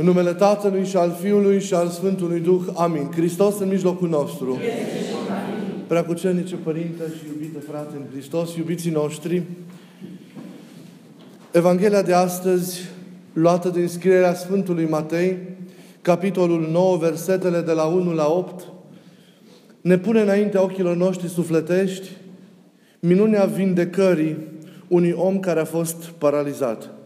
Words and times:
În 0.00 0.04
numele 0.04 0.34
Tatălui 0.34 0.84
și 0.84 0.96
al 0.96 1.16
Fiului 1.20 1.60
și 1.60 1.74
al 1.74 1.88
Sfântului 1.88 2.40
Duh. 2.40 2.60
Amin. 2.74 3.10
Hristos 3.14 3.58
în 3.58 3.68
mijlocul 3.68 4.08
nostru. 4.08 4.58
Preacucernice 5.86 6.54
Părinte 6.54 7.02
și 7.18 7.24
iubite 7.26 7.58
frate 7.68 7.96
în 7.96 8.02
Hristos, 8.12 8.54
iubiții 8.56 8.90
noștri, 8.90 9.42
Evanghelia 11.52 12.02
de 12.02 12.12
astăzi, 12.12 12.80
luată 13.32 13.68
din 13.68 13.88
scrierea 13.88 14.34
Sfântului 14.34 14.88
Matei, 14.88 15.36
capitolul 16.02 16.68
9, 16.70 16.96
versetele 16.96 17.60
de 17.60 17.72
la 17.72 17.84
1 17.84 18.12
la 18.12 18.30
8, 18.30 18.64
ne 19.80 19.98
pune 19.98 20.20
înaintea 20.20 20.62
ochilor 20.62 20.96
noștri 20.96 21.28
sufletești 21.28 22.08
minunea 23.00 23.44
vindecării 23.44 24.36
unui 24.88 25.14
om 25.16 25.40
care 25.40 25.60
a 25.60 25.64
fost 25.64 26.04
paralizat. 26.04 26.97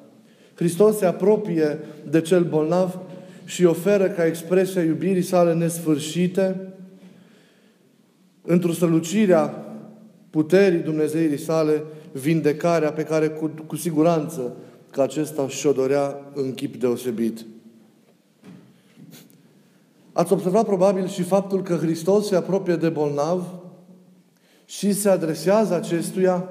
Hristos 0.63 0.97
se 0.97 1.07
apropie 1.07 1.79
de 2.11 2.21
cel 2.21 2.45
bolnav 2.45 2.99
și 3.45 3.65
oferă 3.65 4.09
ca 4.09 4.27
expresia 4.27 4.83
iubirii 4.83 5.23
sale 5.23 5.55
nesfârșite, 5.55 6.73
într-o 8.43 8.73
strălucirea 8.73 9.65
puterii 10.31 10.79
Dumnezeirii 10.79 11.39
sale, 11.39 11.83
vindecarea 12.13 12.93
pe 12.93 13.03
care 13.03 13.29
cu, 13.29 13.51
cu 13.67 13.77
siguranță 13.77 14.57
că 14.91 15.03
acesta 15.03 15.49
și-o 15.49 15.73
dorea 15.73 16.17
în 16.35 16.55
chip 16.55 16.77
deosebit. 16.77 17.47
Ați 20.13 20.33
observat 20.33 20.65
probabil 20.65 21.09
și 21.09 21.23
faptul 21.23 21.63
că 21.63 21.75
Hristos 21.75 22.27
se 22.27 22.37
apropie 22.37 22.77
de 22.77 22.89
bolnav 22.89 23.47
și 24.65 24.93
se 24.93 25.09
adresează 25.09 25.75
acestuia 25.75 26.49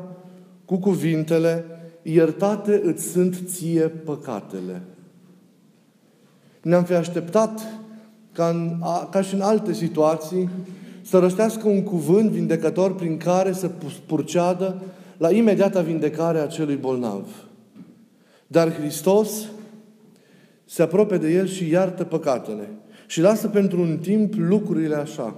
cu 0.66 0.77
cuvintele 0.77 1.66
iertate 2.02 2.82
îți 2.84 3.08
sunt 3.08 3.38
ție 3.46 3.88
păcatele. 3.88 4.82
Ne-am 6.62 6.84
fi 6.84 6.94
așteptat 6.94 7.62
ca, 8.32 8.48
în, 8.48 8.77
a, 8.82 9.08
ca 9.12 9.22
și 9.22 9.34
în 9.34 9.41
alte 9.41 9.74
situații 9.74 10.49
să 11.02 11.20
răstească 11.20 11.68
un 11.68 11.84
cuvânt 11.84 12.30
vindecător 12.30 12.96
prin 12.96 13.18
care 13.18 13.52
să 13.52 13.71
purceadă 14.05 14.82
la 15.18 15.32
imediata 15.32 15.82
vindecare 15.82 16.40
a 16.40 16.48
celui 16.48 16.76
bolnav. 16.76 17.27
Dar 18.48 18.74
Hristos 18.74 19.46
se 20.65 20.82
apropie 20.82 21.18
de 21.18 21.32
el 21.32 21.48
și 21.48 21.70
iartă 21.70 22.04
păcatele. 22.04 22.70
Și 23.08 23.21
lasă 23.21 23.48
pentru 23.48 23.82
un 23.82 23.98
timp 24.02 24.34
lucrurile 24.38 24.96
așa. 24.96 25.36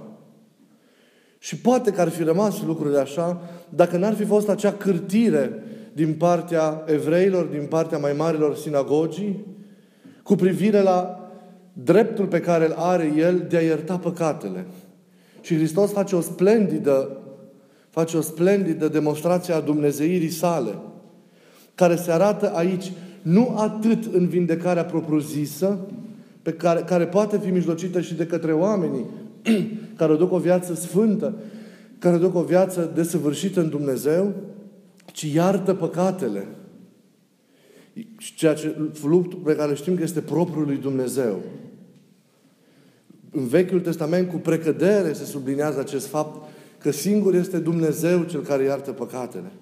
Și 1.38 1.56
poate 1.56 1.90
că 1.90 2.00
ar 2.00 2.08
fi 2.08 2.22
rămas 2.22 2.62
lucrurile 2.62 2.98
așa 2.98 3.40
dacă 3.68 3.96
n-ar 3.96 4.14
fi 4.14 4.24
fost 4.24 4.48
acea 4.48 4.72
cârtire 4.72 5.63
din 5.94 6.14
partea 6.14 6.82
evreilor, 6.86 7.44
din 7.44 7.66
partea 7.68 7.98
mai 7.98 8.12
marilor 8.12 8.56
sinagogii, 8.56 9.44
cu 10.22 10.34
privire 10.34 10.80
la 10.80 11.28
dreptul 11.72 12.26
pe 12.26 12.40
care 12.40 12.66
îl 12.66 12.74
are 12.76 13.12
el 13.16 13.46
de 13.48 13.56
a 13.56 13.60
ierta 13.60 13.96
păcatele. 13.96 14.66
Și 15.40 15.56
Hristos 15.56 15.92
face 15.92 16.16
o 16.16 16.20
splendidă, 16.20 17.18
face 17.90 18.16
o 18.16 18.20
splendidă 18.20 18.88
demonstrație 18.88 19.54
a 19.54 19.60
Dumnezeirii 19.60 20.30
sale, 20.30 20.78
care 21.74 21.96
se 21.96 22.12
arată 22.12 22.52
aici 22.54 22.92
nu 23.22 23.54
atât 23.56 24.14
în 24.14 24.26
vindecarea 24.26 24.84
propriu-zisă, 24.84 25.78
pe 26.42 26.52
care, 26.52 26.80
care 26.80 27.06
poate 27.06 27.38
fi 27.38 27.50
mijlocită 27.50 28.00
și 28.00 28.14
de 28.14 28.26
către 28.26 28.52
oamenii 28.52 29.04
care 29.98 30.16
duc 30.16 30.32
o 30.32 30.38
viață 30.38 30.74
sfântă, 30.74 31.34
care 31.98 32.16
duc 32.16 32.34
o 32.34 32.42
viață 32.42 32.90
desăvârșită 32.94 33.60
în 33.60 33.68
Dumnezeu, 33.68 34.32
ci 35.12 35.22
iartă 35.22 35.74
păcatele. 35.74 36.46
Ceea 38.36 38.54
ce, 38.54 38.76
luptul 39.02 39.38
pe 39.38 39.56
care 39.56 39.74
știm 39.74 39.96
că 39.96 40.02
este 40.02 40.20
propriul 40.20 40.66
lui 40.66 40.76
Dumnezeu. 40.76 41.40
În 43.30 43.46
Vechiul 43.46 43.80
Testament, 43.80 44.30
cu 44.30 44.36
precădere, 44.36 45.12
se 45.12 45.24
sublinează 45.24 45.80
acest 45.80 46.06
fapt 46.06 46.48
că 46.78 46.90
singur 46.90 47.34
este 47.34 47.58
Dumnezeu 47.58 48.22
cel 48.22 48.42
care 48.42 48.64
iartă 48.64 48.90
păcatele. 48.90 49.52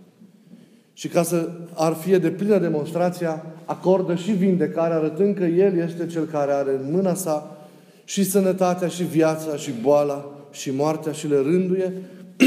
Și 0.92 1.08
ca 1.08 1.22
să 1.22 1.50
ar 1.74 1.92
fi 1.92 2.18
de 2.18 2.30
plină 2.30 2.58
demonstrația, 2.58 3.46
acordă 3.64 4.14
și 4.14 4.32
vindecarea, 4.32 4.96
arătând 4.96 5.36
că 5.36 5.44
El 5.44 5.76
este 5.76 6.06
Cel 6.06 6.24
care 6.24 6.52
are 6.52 6.70
în 6.70 6.92
mâna 6.92 7.14
sa 7.14 7.56
și 8.04 8.24
sănătatea, 8.24 8.88
și 8.88 9.02
viața, 9.02 9.56
și 9.56 9.70
boala, 9.82 10.46
și 10.50 10.70
moartea, 10.70 11.12
și 11.12 11.28
le 11.28 11.36
rânduie, 11.36 11.92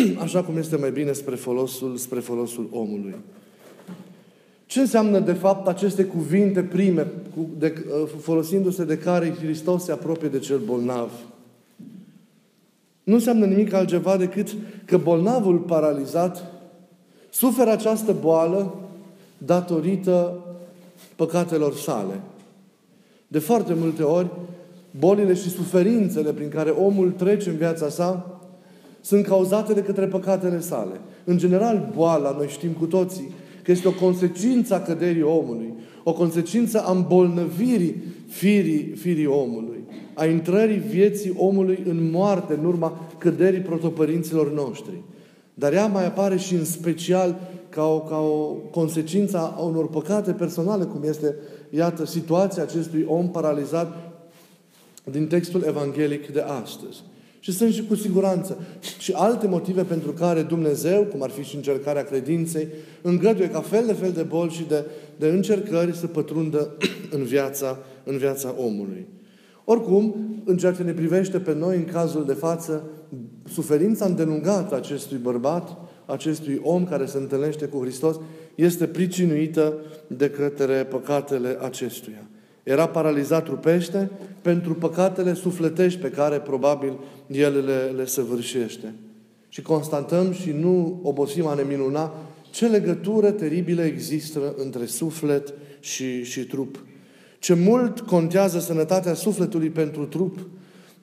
așa 0.26 0.44
cum 0.44 0.58
este 0.58 0.76
mai 0.76 0.92
bine 0.92 1.12
spre 1.12 1.36
folosul, 1.36 1.98
spre 1.98 2.20
folosul 2.20 2.68
omului. 2.72 3.16
Ce 4.66 4.80
înseamnă, 4.80 5.20
de 5.20 5.34
fapt, 5.34 5.68
aceste 5.68 6.04
cuvinte 6.04 6.64
prime, 6.64 7.08
de, 7.58 7.86
uh, 8.02 8.10
folosindu-se 8.22 8.84
de 8.84 8.98
care 8.98 9.36
Hristos 9.42 9.84
se 9.84 9.92
apropie 9.92 10.28
de 10.28 10.40
cel 10.40 10.58
bolnav? 10.58 11.12
Nu 13.04 13.14
înseamnă 13.14 13.46
nimic 13.46 13.74
altceva 13.74 14.18
decât 14.18 14.56
că 14.86 14.98
bolnavul 14.98 15.58
paralizat 15.58 16.52
suferă 17.30 17.72
această 17.72 18.16
boală 18.22 18.76
datorită 19.38 20.44
păcatelor 21.16 21.76
sale. 21.76 22.20
De 23.28 23.40
foarte 23.40 23.74
multe 23.74 24.04
ori, 24.04 24.28
bolile 25.00 25.34
și 25.34 25.50
suferințele 25.50 26.34
prin 26.34 26.50
care 26.50 26.70
omul 26.70 27.12
trece 27.12 27.50
în 27.50 27.56
viața 27.56 27.90
sa 27.90 28.35
sunt 29.06 29.26
cauzate 29.26 29.74
de 29.74 29.82
către 29.82 30.08
păcatele 30.08 30.60
sale. 30.60 31.02
În 31.24 31.38
general, 31.38 31.92
boala, 31.96 32.36
noi 32.38 32.48
știm 32.48 32.72
cu 32.72 32.86
toții, 32.86 33.32
că 33.64 33.72
este 33.72 33.88
o 33.88 33.92
consecință 33.92 34.74
a 34.74 34.80
căderii 34.80 35.22
omului, 35.22 35.74
o 36.04 36.14
consecință 36.14 36.84
a 36.86 36.92
îmbolnăvirii 36.92 38.04
firii, 38.28 38.94
firii 38.96 39.26
omului, 39.26 39.84
a 40.14 40.26
intrării 40.26 40.78
vieții 40.78 41.34
omului 41.38 41.84
în 41.88 42.10
moarte 42.12 42.54
în 42.54 42.66
urma 42.66 43.08
căderii 43.18 43.60
protopărinților 43.60 44.54
noștri. 44.54 45.02
Dar 45.54 45.74
ea 45.74 45.88
mai 45.88 46.06
apare 46.06 46.38
și 46.38 46.54
în 46.54 46.66
special 46.66 47.36
ca 47.70 47.84
o, 47.88 48.00
ca 48.00 48.18
o 48.18 48.46
consecință 48.72 49.38
a 49.38 49.62
unor 49.62 49.90
păcate 49.90 50.32
personale, 50.32 50.84
cum 50.84 51.04
este, 51.04 51.36
iată, 51.70 52.06
situația 52.06 52.64
acestui 52.64 53.06
om 53.08 53.30
paralizat 53.30 54.14
din 55.04 55.28
textul 55.28 55.64
evanghelic 55.68 56.28
de 56.28 56.42
astăzi. 56.42 57.04
Și 57.46 57.52
sunt 57.52 57.74
și 57.74 57.86
cu 57.86 57.96
siguranță 57.96 58.58
și 59.00 59.12
alte 59.12 59.48
motive 59.48 59.84
pentru 59.84 60.12
care 60.12 60.42
Dumnezeu, 60.42 61.04
cum 61.04 61.22
ar 61.24 61.30
fi 61.30 61.44
și 61.44 61.56
încercarea 61.56 62.04
credinței, 62.04 62.68
îngăduie 63.02 63.50
ca 63.50 63.62
fel 63.62 63.86
de 63.86 63.94
fel 63.94 64.12
de 64.12 64.22
boli 64.22 64.52
și 64.52 64.64
de, 64.68 64.86
de 65.18 65.28
încercări 65.28 65.96
să 65.96 66.08
pătrundă 66.08 66.78
în 67.16 67.24
viața, 67.24 67.80
în 68.04 68.18
viața 68.18 68.56
omului. 68.58 69.08
Oricum, 69.64 70.16
în 70.46 70.58
ceea 70.58 70.72
ce 70.72 70.84
ne 70.84 70.92
privește 70.92 71.40
pe 71.40 71.54
noi, 71.54 71.76
în 71.78 71.86
cazul 71.86 72.26
de 72.26 72.34
față, 72.34 72.84
suferința 73.50 74.06
îndelungată 74.06 74.76
acestui 74.76 75.18
bărbat, 75.18 75.78
acestui 76.06 76.62
om 76.64 76.86
care 76.86 77.06
se 77.06 77.18
întâlnește 77.18 77.66
cu 77.66 77.80
Hristos, 77.82 78.20
este 78.56 78.86
pricinuită 78.86 79.74
de 80.08 80.30
către 80.30 80.84
păcatele 80.84 81.58
acestuia. 81.62 82.28
Era 82.66 82.88
paralizat 82.88 83.44
trupește 83.44 84.10
pentru 84.42 84.74
păcatele 84.74 85.34
sufletești 85.34 86.00
pe 86.00 86.10
care 86.10 86.38
probabil 86.38 86.94
el 87.28 87.66
le, 87.66 87.94
le 87.96 88.06
săvârșește. 88.06 88.94
Și 89.50 89.62
constatăm 89.62 90.32
și 90.32 90.52
nu 90.52 91.00
obosim 91.04 91.46
a 91.46 91.54
ne 91.54 91.64
minuna 91.68 92.14
ce 92.50 92.68
legătură 92.68 93.32
teribilă 93.32 93.82
există 93.82 94.54
între 94.58 94.86
suflet 94.86 95.54
și, 95.80 96.24
și 96.24 96.40
trup. 96.46 96.84
Ce 97.40 97.54
mult 97.54 98.00
contează 98.00 98.60
sănătatea 98.60 99.14
sufletului 99.14 99.70
pentru 99.70 100.06
trup. 100.06 100.40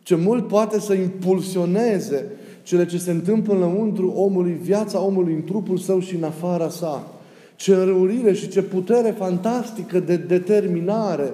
Ce 0.03 0.15
mult 0.15 0.49
poate 0.49 0.81
să 0.81 0.93
impulsioneze 0.93 2.27
cele 2.63 2.87
ce 2.87 2.99
se 2.99 3.11
întâmplă 3.11 3.55
înăuntru 3.55 4.09
omului, 4.11 4.59
viața 4.63 5.01
omului 5.01 5.35
în 5.35 5.45
trupul 5.45 5.79
său 5.79 6.01
și 6.01 6.15
în 6.15 6.23
afara 6.23 6.69
sa. 6.69 7.13
Ce 7.57 7.75
înrăurire 7.75 8.33
și 8.33 8.49
ce 8.49 8.63
putere 8.63 9.11
fantastică 9.11 10.01
de 10.01 10.17
determinare 10.17 11.33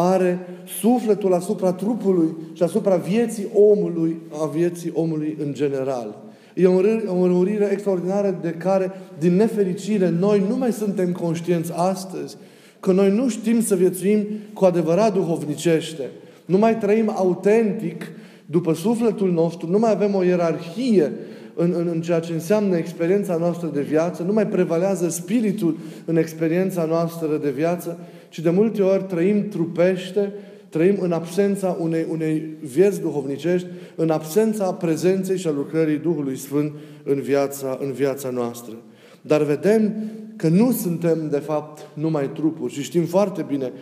are 0.00 0.38
sufletul 0.80 1.34
asupra 1.34 1.72
trupului 1.72 2.36
și 2.52 2.62
asupra 2.62 2.96
vieții 2.96 3.46
omului, 3.54 4.16
a 4.42 4.46
vieții 4.46 4.90
omului 4.94 5.36
în 5.44 5.52
general. 5.52 6.16
E 6.54 6.66
o 7.06 7.14
înrăurire 7.14 7.68
extraordinară 7.72 8.38
de 8.42 8.50
care, 8.50 8.92
din 9.18 9.36
nefericire, 9.36 10.08
noi 10.08 10.42
nu 10.48 10.56
mai 10.56 10.72
suntem 10.72 11.12
conștienți 11.12 11.72
astăzi 11.74 12.36
că 12.80 12.92
noi 12.92 13.10
nu 13.10 13.28
știm 13.28 13.62
să 13.62 13.74
viețuim 13.74 14.26
cu 14.52 14.64
adevărat 14.64 15.14
duhovnicește. 15.14 16.10
Nu 16.44 16.58
mai 16.58 16.78
trăim 16.78 17.12
autentic 17.14 18.10
după 18.46 18.74
sufletul 18.74 19.32
nostru, 19.32 19.70
nu 19.70 19.78
mai 19.78 19.90
avem 19.90 20.14
o 20.14 20.22
ierarhie 20.22 21.12
în, 21.54 21.74
în, 21.76 21.88
în 21.92 22.00
ceea 22.00 22.20
ce 22.20 22.32
înseamnă 22.32 22.76
experiența 22.76 23.36
noastră 23.36 23.70
de 23.74 23.80
viață, 23.80 24.22
nu 24.22 24.32
mai 24.32 24.46
prevalează 24.46 25.08
spiritul 25.08 25.76
în 26.04 26.16
experiența 26.16 26.84
noastră 26.84 27.38
de 27.42 27.50
viață, 27.50 27.98
ci 28.28 28.38
de 28.38 28.50
multe 28.50 28.82
ori 28.82 29.04
trăim 29.04 29.48
trupește, 29.48 30.32
trăim 30.68 30.96
în 31.00 31.12
absența 31.12 31.76
unei, 31.80 32.06
unei 32.10 32.42
vieți 32.60 33.00
duhovnicești, 33.00 33.66
în 33.94 34.10
absența 34.10 34.72
prezenței 34.72 35.38
și 35.38 35.46
a 35.46 35.50
lucrării 35.50 35.98
Duhului 35.98 36.36
Sfânt 36.36 36.72
în 37.04 37.20
viața, 37.20 37.78
în 37.80 37.92
viața 37.92 38.30
noastră. 38.30 38.74
Dar 39.20 39.42
vedem 39.42 39.94
că 40.36 40.48
nu 40.48 40.72
suntem, 40.72 41.28
de 41.30 41.38
fapt, 41.38 41.86
numai 41.94 42.30
trupuri 42.34 42.72
și 42.72 42.82
știm 42.82 43.04
foarte 43.04 43.44
bine 43.48 43.72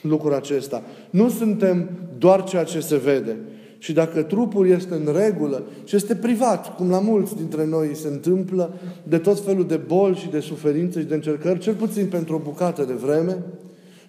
lucrul 0.00 0.34
acesta. 0.34 0.82
Nu 1.10 1.28
suntem 1.28 1.90
doar 2.18 2.44
ceea 2.44 2.64
ce 2.64 2.80
se 2.80 2.96
vede. 2.96 3.36
Și 3.78 3.92
dacă 3.92 4.22
trupul 4.22 4.68
este 4.68 4.94
în 4.94 5.14
regulă 5.14 5.62
și 5.84 5.96
este 5.96 6.14
privat, 6.14 6.76
cum 6.76 6.90
la 6.90 7.00
mulți 7.00 7.36
dintre 7.36 7.66
noi 7.66 7.94
se 7.94 8.08
întâmplă, 8.08 8.74
de 9.02 9.18
tot 9.18 9.44
felul 9.44 9.66
de 9.66 9.76
boli 9.76 10.16
și 10.16 10.30
de 10.30 10.40
suferințe 10.40 11.00
și 11.00 11.06
de 11.06 11.14
încercări, 11.14 11.58
cel 11.58 11.74
puțin 11.74 12.06
pentru 12.06 12.34
o 12.34 12.38
bucată 12.44 12.84
de 12.84 12.92
vreme, 12.92 13.36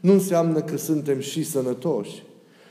nu 0.07 0.13
înseamnă 0.13 0.59
că 0.59 0.77
suntem 0.77 1.19
și 1.19 1.43
sănătoși. 1.43 2.23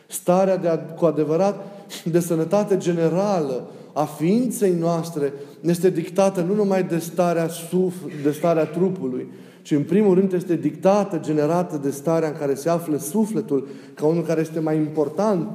Starea 0.07 0.57
de, 0.57 0.81
cu 0.97 1.05
adevărat 1.05 1.65
de 2.05 2.21
sănătate 2.21 2.77
generală 2.77 3.69
a 3.93 4.05
ființei 4.05 4.75
noastre 4.75 5.33
este 5.61 5.91
dictată 5.91 6.41
nu 6.41 6.55
numai 6.55 6.83
de 6.83 6.99
starea, 6.99 7.49
suf, 7.49 7.95
de 8.23 8.31
starea 8.31 8.65
trupului, 8.65 9.27
ci 9.63 9.71
în 9.71 9.83
primul 9.83 10.15
rând 10.15 10.33
este 10.33 10.57
dictată, 10.57 11.19
generată 11.19 11.81
de 11.83 11.91
starea 11.91 12.29
în 12.29 12.35
care 12.39 12.55
se 12.55 12.69
află 12.69 12.97
sufletul, 12.97 13.69
ca 13.95 14.07
unul 14.07 14.23
care 14.23 14.41
este 14.41 14.61
mai 14.61 14.77
important 14.77 15.49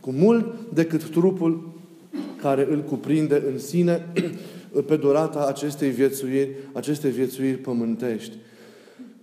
cu 0.00 0.10
mult 0.10 0.54
decât 0.74 1.10
trupul 1.10 1.72
care 2.40 2.66
îl 2.70 2.82
cuprinde 2.82 3.42
în 3.52 3.58
sine 3.58 4.06
pe 4.86 4.96
durata 4.96 5.46
acestei 5.48 5.90
viețuiri, 5.90 6.50
acestei 6.72 7.10
viețuiri 7.10 7.56
pământești. 7.56 8.36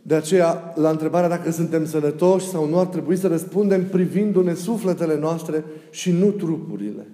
De 0.08 0.16
aceea, 0.16 0.74
la 0.76 0.90
întrebarea 0.90 1.30
dacă 1.30 1.52
suntem 1.52 1.86
sănătoși 1.86 2.48
sau 2.48 2.70
nu, 2.70 2.80
ar 2.80 2.86
trebui 2.86 3.18
să 3.18 3.28
răspundem 3.28 3.86
privindu-ne 3.86 4.54
sufletele 4.54 5.20
noastre 5.20 5.64
și 5.90 6.12
nu 6.12 6.32
trupurile. 6.32 7.08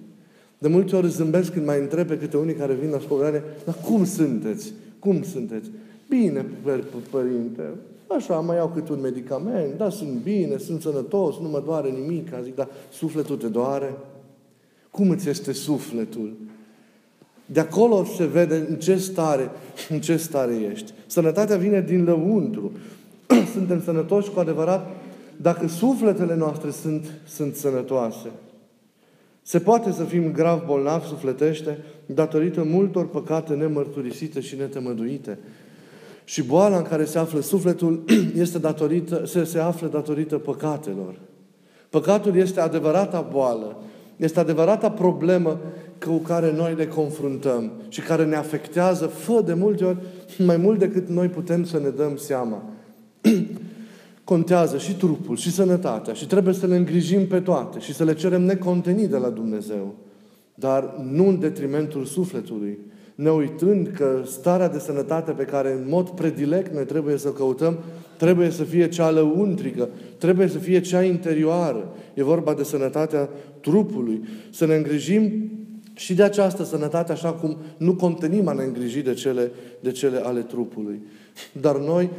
De 0.58 0.68
multe 0.68 0.96
ori 0.96 1.10
zâmbesc 1.10 1.52
când 1.52 1.66
mai 1.66 1.80
întreb 1.80 2.06
pe 2.06 2.18
câte 2.18 2.36
unii 2.36 2.54
care 2.54 2.74
vin 2.74 2.90
la 2.90 2.98
spogare, 2.98 3.44
dar 3.64 3.74
cum 3.84 4.04
sunteți? 4.04 4.72
Cum 4.98 5.22
sunteți? 5.22 5.70
Bine, 6.08 6.46
părinte, 7.10 7.62
așa, 8.06 8.40
mai 8.40 8.56
iau 8.56 8.68
câte 8.68 8.92
un 8.92 9.00
medicament, 9.00 9.76
da, 9.76 9.88
sunt 9.88 10.10
bine, 10.10 10.56
sunt 10.56 10.80
sănătos, 10.80 11.38
nu 11.38 11.48
mă 11.48 11.62
doare 11.64 11.90
nimic. 11.90 12.28
Zic, 12.42 12.54
dar 12.54 12.68
sufletul 12.90 13.36
te 13.36 13.48
doare? 13.48 13.94
Cum 14.90 15.10
îți 15.10 15.28
este 15.28 15.52
sufletul? 15.52 16.32
De 17.52 17.60
acolo 17.60 18.04
se 18.04 18.24
vede 18.24 18.66
în 18.68 18.76
ce 18.76 18.96
stare, 18.96 19.50
în 19.88 20.00
ce 20.00 20.16
stare 20.16 20.54
ești. 20.72 20.92
Sănătatea 21.06 21.56
vine 21.56 21.80
din 21.80 22.04
lăuntru. 22.04 22.72
Suntem 23.54 23.82
sănătoși 23.82 24.30
cu 24.30 24.40
adevărat 24.40 24.90
dacă 25.36 25.68
sufletele 25.68 26.36
noastre 26.36 26.70
sunt, 26.70 27.20
sunt 27.26 27.54
sănătoase. 27.54 28.30
Se 29.42 29.58
poate 29.58 29.92
să 29.92 30.04
fim 30.04 30.32
grav 30.32 30.64
bolnavi 30.66 31.06
sufletește 31.06 31.78
datorită 32.06 32.62
multor 32.62 33.08
păcate 33.08 33.54
nemărturisite 33.54 34.40
și 34.40 34.56
netemăduite. 34.56 35.38
Și 36.24 36.42
boala 36.42 36.76
în 36.76 36.82
care 36.82 37.04
se 37.04 37.18
află 37.18 37.40
sufletul 37.40 38.04
este 38.34 38.58
datorită, 38.58 39.22
se, 39.26 39.44
se 39.44 39.58
află 39.58 39.88
datorită 39.88 40.38
păcatelor. 40.38 41.14
Păcatul 41.90 42.36
este 42.36 42.60
adevărata 42.60 43.20
boală, 43.20 43.76
este 44.16 44.40
adevărata 44.40 44.90
problemă 44.90 45.60
cu 46.04 46.16
care 46.16 46.52
noi 46.52 46.74
ne 46.74 46.84
confruntăm 46.84 47.72
și 47.88 48.00
care 48.00 48.24
ne 48.24 48.36
afectează, 48.36 49.06
fă 49.06 49.42
de 49.44 49.54
multe 49.54 49.84
ori, 49.84 49.98
mai 50.38 50.56
mult 50.56 50.78
decât 50.78 51.08
noi 51.08 51.28
putem 51.28 51.64
să 51.64 51.78
ne 51.78 51.88
dăm 51.88 52.16
seama. 52.16 52.62
Contează 54.24 54.78
și 54.78 54.96
trupul, 54.96 55.36
și 55.36 55.50
sănătatea, 55.50 56.14
și 56.14 56.26
trebuie 56.26 56.54
să 56.54 56.66
le 56.66 56.76
îngrijim 56.76 57.26
pe 57.26 57.40
toate 57.40 57.78
și 57.78 57.94
să 57.94 58.04
le 58.04 58.14
cerem 58.14 58.42
necontenit 58.42 59.10
de 59.10 59.16
la 59.16 59.28
Dumnezeu, 59.28 59.94
dar 60.54 60.94
nu 61.10 61.28
în 61.28 61.38
detrimentul 61.38 62.04
sufletului, 62.04 62.78
ne 63.14 63.30
uitând 63.30 63.88
că 63.96 64.22
starea 64.24 64.68
de 64.68 64.78
sănătate 64.78 65.30
pe 65.32 65.44
care 65.44 65.72
în 65.72 65.86
mod 65.88 66.08
predilect 66.08 66.74
noi 66.74 66.84
trebuie 66.84 67.16
să 67.16 67.28
căutăm, 67.28 67.78
trebuie 68.16 68.50
să 68.50 68.64
fie 68.64 68.88
cea 68.88 69.10
lăuntrică, 69.10 69.88
trebuie 70.18 70.48
să 70.48 70.58
fie 70.58 70.80
cea 70.80 71.02
interioară. 71.02 71.94
E 72.14 72.22
vorba 72.22 72.54
de 72.54 72.62
sănătatea 72.62 73.28
trupului. 73.60 74.22
Să 74.50 74.66
ne 74.66 74.74
îngrijim 74.74 75.51
și 75.94 76.14
de 76.14 76.22
această 76.22 76.64
sănătate, 76.64 77.12
așa 77.12 77.32
cum 77.32 77.56
nu 77.76 77.94
contenim 77.94 78.48
a 78.48 78.52
ne 78.52 78.62
îngriji 78.62 79.00
de 79.00 79.14
cele, 79.14 79.50
de 79.80 79.90
cele 79.90 80.18
ale 80.18 80.40
trupului. 80.40 81.02
Dar 81.60 81.78
noi, 81.78 82.10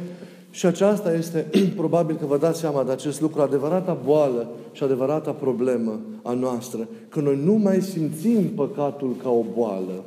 și 0.50 0.66
aceasta 0.66 1.14
este, 1.14 1.46
probabil 1.76 2.16
că 2.16 2.26
vă 2.26 2.38
dați 2.38 2.60
seama 2.60 2.84
de 2.84 2.92
acest 2.92 3.20
lucru, 3.20 3.40
adevărata 3.40 3.98
boală 4.04 4.50
și 4.72 4.82
adevărata 4.82 5.30
problemă 5.30 6.00
a 6.22 6.32
noastră, 6.32 6.88
că 7.08 7.20
noi 7.20 7.40
nu 7.44 7.52
mai 7.52 7.80
simțim 7.80 8.44
păcatul 8.44 9.16
ca 9.22 9.30
o 9.30 9.44
boală. 9.54 10.04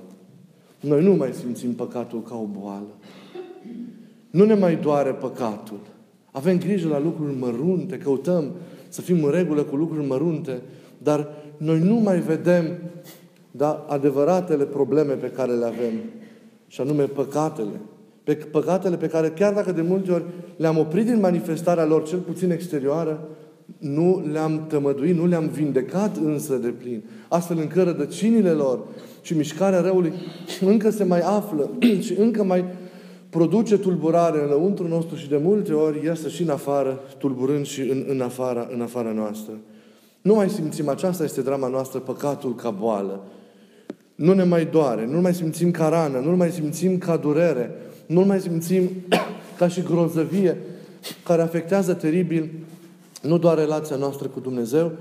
Noi 0.80 1.04
nu 1.04 1.14
mai 1.14 1.31
simțim 1.34 1.74
păcatul 1.74 2.24
ca 2.24 2.36
o 2.36 2.48
boală. 2.62 2.96
Nu 4.30 4.46
ne 4.46 4.54
mai 4.54 4.75
doare 4.75 5.12
păcatul. 5.12 5.80
Avem 6.31 6.58
grijă 6.58 6.88
la 6.88 7.00
lucruri 7.00 7.38
mărunte, 7.40 7.98
căutăm 7.98 8.52
să 8.90 9.02
fim 9.02 9.24
în 9.24 9.31
regulă 9.31 9.64
cu 9.64 9.75
lucruri 9.75 10.08
mărunte, 10.08 10.62
dar 10.98 11.28
noi 11.58 11.80
nu 11.80 11.96
mai 11.96 12.19
vedem 12.19 12.66
da, 13.57 13.86
adevăratele 13.89 14.63
probleme 14.63 15.13
pe 15.13 15.27
care 15.27 15.51
le 15.51 15.65
avem, 15.65 15.94
și 16.68 16.81
anume 16.81 17.04
păcatele. 17.04 17.81
Pe 18.24 18.33
păcatele 18.33 18.98
pe 18.98 19.07
care, 19.07 19.30
chiar 19.30 19.54
dacă 19.54 19.71
de 19.71 19.81
multe 19.81 20.12
ori 20.12 20.24
le-am 20.56 20.77
oprit 20.77 21.06
din 21.06 21.19
manifestarea 21.19 21.86
lor, 21.86 22.04
cel 22.04 22.19
puțin 22.19 22.51
exterioară, 22.51 23.27
nu 23.77 24.24
le-am 24.31 24.65
tămăduit, 24.68 25.15
nu 25.15 25.25
le-am 25.25 25.48
vindecat 25.48 26.18
însă 26.18 26.56
de 26.56 26.68
plin. 26.68 27.04
Astfel 27.27 27.57
încât 27.57 27.83
rădăcinile 27.83 28.51
lor 28.51 28.80
și 29.21 29.38
mișcarea 29.38 29.81
răului 29.81 30.13
încă 30.59 30.89
se 30.89 31.04
mai 31.04 31.19
află 31.19 31.69
și 32.06 32.19
încă 32.19 32.44
mai 32.44 32.65
produce 33.30 33.77
tulburare 33.77 34.42
în 34.42 34.50
lăuntru 34.50 34.88
nostru 34.88 35.15
și 35.15 35.30
de 35.30 35.38
multe 35.38 35.74
ori 35.74 36.06
iasă 36.06 36.30
și 36.30 36.42
în 36.42 36.50
afară, 36.50 37.00
tulburând 37.18 37.65
și 37.65 37.81
în, 37.81 38.06
în, 38.07 38.21
afara, 38.21 38.68
în 38.74 38.81
afara 38.81 39.12
noastră. 39.12 39.54
Nu 40.21 40.33
mai 40.33 40.50
simțim, 40.50 40.89
aceasta 40.89 41.24
este 41.24 41.42
drama 41.42 41.68
noastră, 41.68 42.00
păcatul 42.00 42.56
ca 42.56 42.69
boală. 42.69 43.24
Nu 44.18 44.34
ne 44.34 44.44
mai 44.44 44.66
doare, 44.66 45.06
nu 45.06 45.22
mai 45.22 45.34
simțim 45.34 45.72
ca 45.72 45.88
rană, 45.88 46.19
nu 46.19 46.36
mai 46.36 46.52
simțim 46.52 46.98
ca 46.98 47.18
durere, 47.18 47.72
nu 48.06 48.22
mai 48.22 48.40
simțim 48.40 48.90
ca 49.58 49.68
și 49.68 49.81
grozăvie 49.81 50.58
care 51.24 51.42
afectează 51.42 51.94
teribil 51.94 52.50
nu 53.22 53.38
doar 53.38 53.58
relația 53.58 53.96
noastră 53.96 54.28
cu 54.28 54.40
Dumnezeu, 54.40 54.92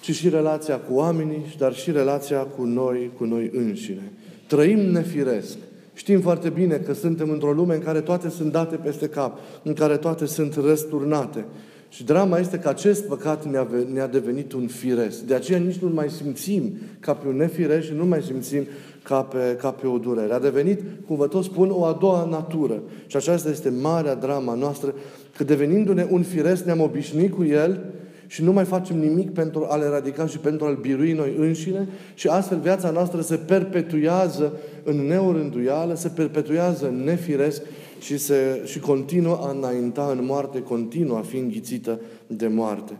ci 0.00 0.14
și 0.14 0.28
relația 0.28 0.76
cu 0.76 0.94
oamenii, 0.94 1.54
dar 1.58 1.74
și 1.74 1.90
relația 1.90 2.38
cu 2.38 2.64
noi, 2.64 3.10
cu 3.16 3.24
noi 3.24 3.50
înșine. 3.54 4.12
Trăim 4.46 4.78
nefiresc. 4.78 5.56
Știm 5.94 6.20
foarte 6.20 6.48
bine 6.48 6.76
că 6.76 6.92
suntem 6.92 7.30
într-o 7.30 7.52
lume 7.52 7.74
în 7.74 7.82
care 7.82 8.00
toate 8.00 8.28
sunt 8.28 8.52
date 8.52 8.76
peste 8.76 9.08
cap, 9.08 9.38
în 9.62 9.72
care 9.72 9.96
toate 9.96 10.26
sunt 10.26 10.54
răsturnate. 10.54 11.44
Și 11.88 12.04
drama 12.04 12.38
este 12.38 12.58
că 12.58 12.68
acest 12.68 13.04
păcat 13.04 13.46
ne-a, 13.46 13.66
ne-a 13.92 14.06
devenit 14.06 14.52
un 14.52 14.66
firesc. 14.66 15.20
De 15.20 15.34
aceea 15.34 15.58
nici 15.58 15.78
nu 15.78 15.88
mai 15.88 16.10
simțim 16.10 16.72
ca 17.00 17.14
pe 17.14 17.28
un 17.28 17.36
nefiresc 17.36 17.86
și 17.86 17.92
nu 17.92 18.06
mai 18.06 18.22
simțim 18.22 18.66
ca 19.02 19.22
pe, 19.22 19.56
ca 19.58 19.70
pe 19.70 19.86
o 19.86 19.98
durere. 19.98 20.32
A 20.32 20.38
devenit, 20.38 20.80
cum 21.06 21.16
vă 21.16 21.26
tot 21.26 21.44
spun, 21.44 21.70
o 21.72 21.84
a 21.84 21.96
doua 22.00 22.24
natură. 22.24 22.82
Și 23.06 23.16
aceasta 23.16 23.50
este 23.50 23.72
marea 23.82 24.14
drama 24.14 24.54
noastră, 24.54 24.94
că 25.36 25.44
devenindu-ne 25.44 26.06
un 26.10 26.22
firesc, 26.22 26.64
ne-am 26.64 26.80
obișnuit 26.80 27.34
cu 27.34 27.44
el 27.44 27.80
și 28.26 28.42
nu 28.42 28.52
mai 28.52 28.64
facem 28.64 28.98
nimic 28.98 29.30
pentru 29.30 29.66
a-l 29.68 29.82
eradica 29.82 30.26
și 30.26 30.38
pentru 30.38 30.66
a-l 30.66 30.78
birui 30.80 31.12
noi 31.12 31.34
înșine 31.38 31.88
și 32.14 32.28
astfel 32.28 32.58
viața 32.58 32.90
noastră 32.90 33.20
se 33.20 33.36
perpetuează 33.36 34.52
în 34.84 35.06
neorânduială, 35.06 35.94
se 35.94 36.08
perpetuează 36.08 36.86
în 36.86 37.04
nefiresc 37.04 37.62
și, 38.00 38.18
se, 38.18 38.62
și 38.64 38.78
continuă 38.78 39.38
a 39.42 39.50
înainta 39.50 40.14
în 40.18 40.24
moarte, 40.24 40.62
continuă 40.62 41.16
a 41.16 41.20
fi 41.20 41.36
înghițită 41.36 42.00
de 42.26 42.46
moarte. 42.46 42.92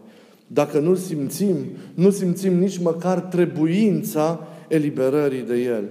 Dacă 0.46 0.78
nu 0.78 0.94
simțim, 0.94 1.56
nu 1.94 2.10
simțim 2.10 2.58
nici 2.58 2.78
măcar 2.78 3.20
trebuința 3.20 4.46
eliberării 4.68 5.42
de 5.42 5.54
El. 5.54 5.84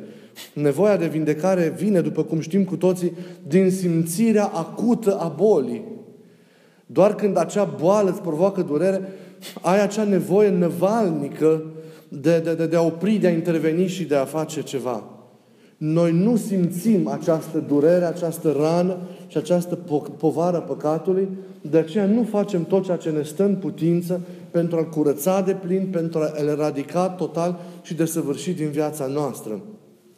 Nevoia 0.54 0.98
de 0.98 1.08
vindecare 1.08 1.74
vine, 1.78 2.02
după 2.02 2.24
cum 2.24 2.40
știm 2.40 2.64
cu 2.64 2.76
toții, 2.76 3.12
din 3.48 3.72
simțirea 3.72 4.46
acută 4.46 5.18
a 5.18 5.28
bolii. 5.28 5.84
Doar 6.86 7.16
când 7.16 7.38
acea 7.38 7.64
boală 7.64 8.10
îți 8.10 8.22
provoacă 8.22 8.62
durere, 8.62 9.02
ai 9.62 9.82
acea 9.82 10.04
nevoie 10.04 10.50
năvalnică 10.50 11.64
de, 12.08 12.40
de, 12.40 12.54
de, 12.54 12.66
de 12.66 12.76
a 12.76 12.82
opri, 12.82 13.16
de 13.16 13.28
a 13.28 13.32
interveni 13.32 13.88
și 13.88 14.04
de 14.04 14.16
a 14.16 14.26
face 14.26 14.62
ceva. 14.62 15.15
Noi 15.78 16.12
nu 16.12 16.36
simțim 16.36 17.08
această 17.08 17.64
durere, 17.68 18.06
această 18.06 18.56
rană 18.60 18.98
și 19.28 19.38
această 19.38 19.78
po- 19.78 20.18
povară 20.18 20.60
păcatului, 20.60 21.30
de 21.62 21.78
aceea 21.78 22.06
nu 22.06 22.24
facem 22.24 22.66
tot 22.66 22.84
ceea 22.84 22.98
ce 22.98 23.10
ne 23.10 23.24
stă 23.24 23.44
în 23.44 23.56
putință 23.56 24.22
pentru 24.52 24.78
a-l 24.78 24.90
curăța 24.90 25.42
de 25.42 25.54
plin, 25.54 25.88
pentru 25.92 26.20
a-l 26.20 26.48
eradica 26.48 27.10
total 27.10 27.60
și 27.82 27.94
de 27.94 28.06
săvârșit 28.06 28.56
din 28.56 28.70
viața 28.70 29.06
noastră. 29.06 29.62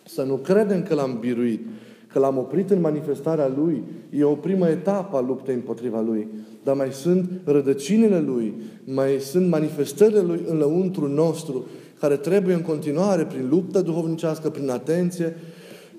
Să 0.05 0.23
nu 0.23 0.35
credem 0.35 0.83
că 0.83 0.93
l-am 0.93 1.17
biruit, 1.19 1.67
că 2.07 2.19
l-am 2.19 2.37
oprit 2.37 2.69
în 2.69 2.81
manifestarea 2.81 3.51
Lui. 3.57 3.83
E 4.09 4.23
o 4.23 4.33
primă 4.33 4.67
etapă 4.67 5.17
a 5.17 5.21
luptei 5.21 5.55
împotriva 5.55 6.01
Lui. 6.01 6.27
Dar 6.63 6.75
mai 6.75 6.91
sunt 6.91 7.29
rădăcinile 7.43 8.19
Lui, 8.19 8.53
mai 8.83 9.17
sunt 9.19 9.49
manifestările 9.49 10.21
Lui 10.21 10.39
în 10.47 10.57
lăuntru 10.57 11.07
nostru, 11.07 11.65
care 11.99 12.15
trebuie 12.15 12.53
în 12.53 12.61
continuare, 12.61 13.25
prin 13.25 13.47
luptă 13.49 13.81
duhovnicească, 13.81 14.49
prin 14.49 14.69
atenție, 14.69 15.35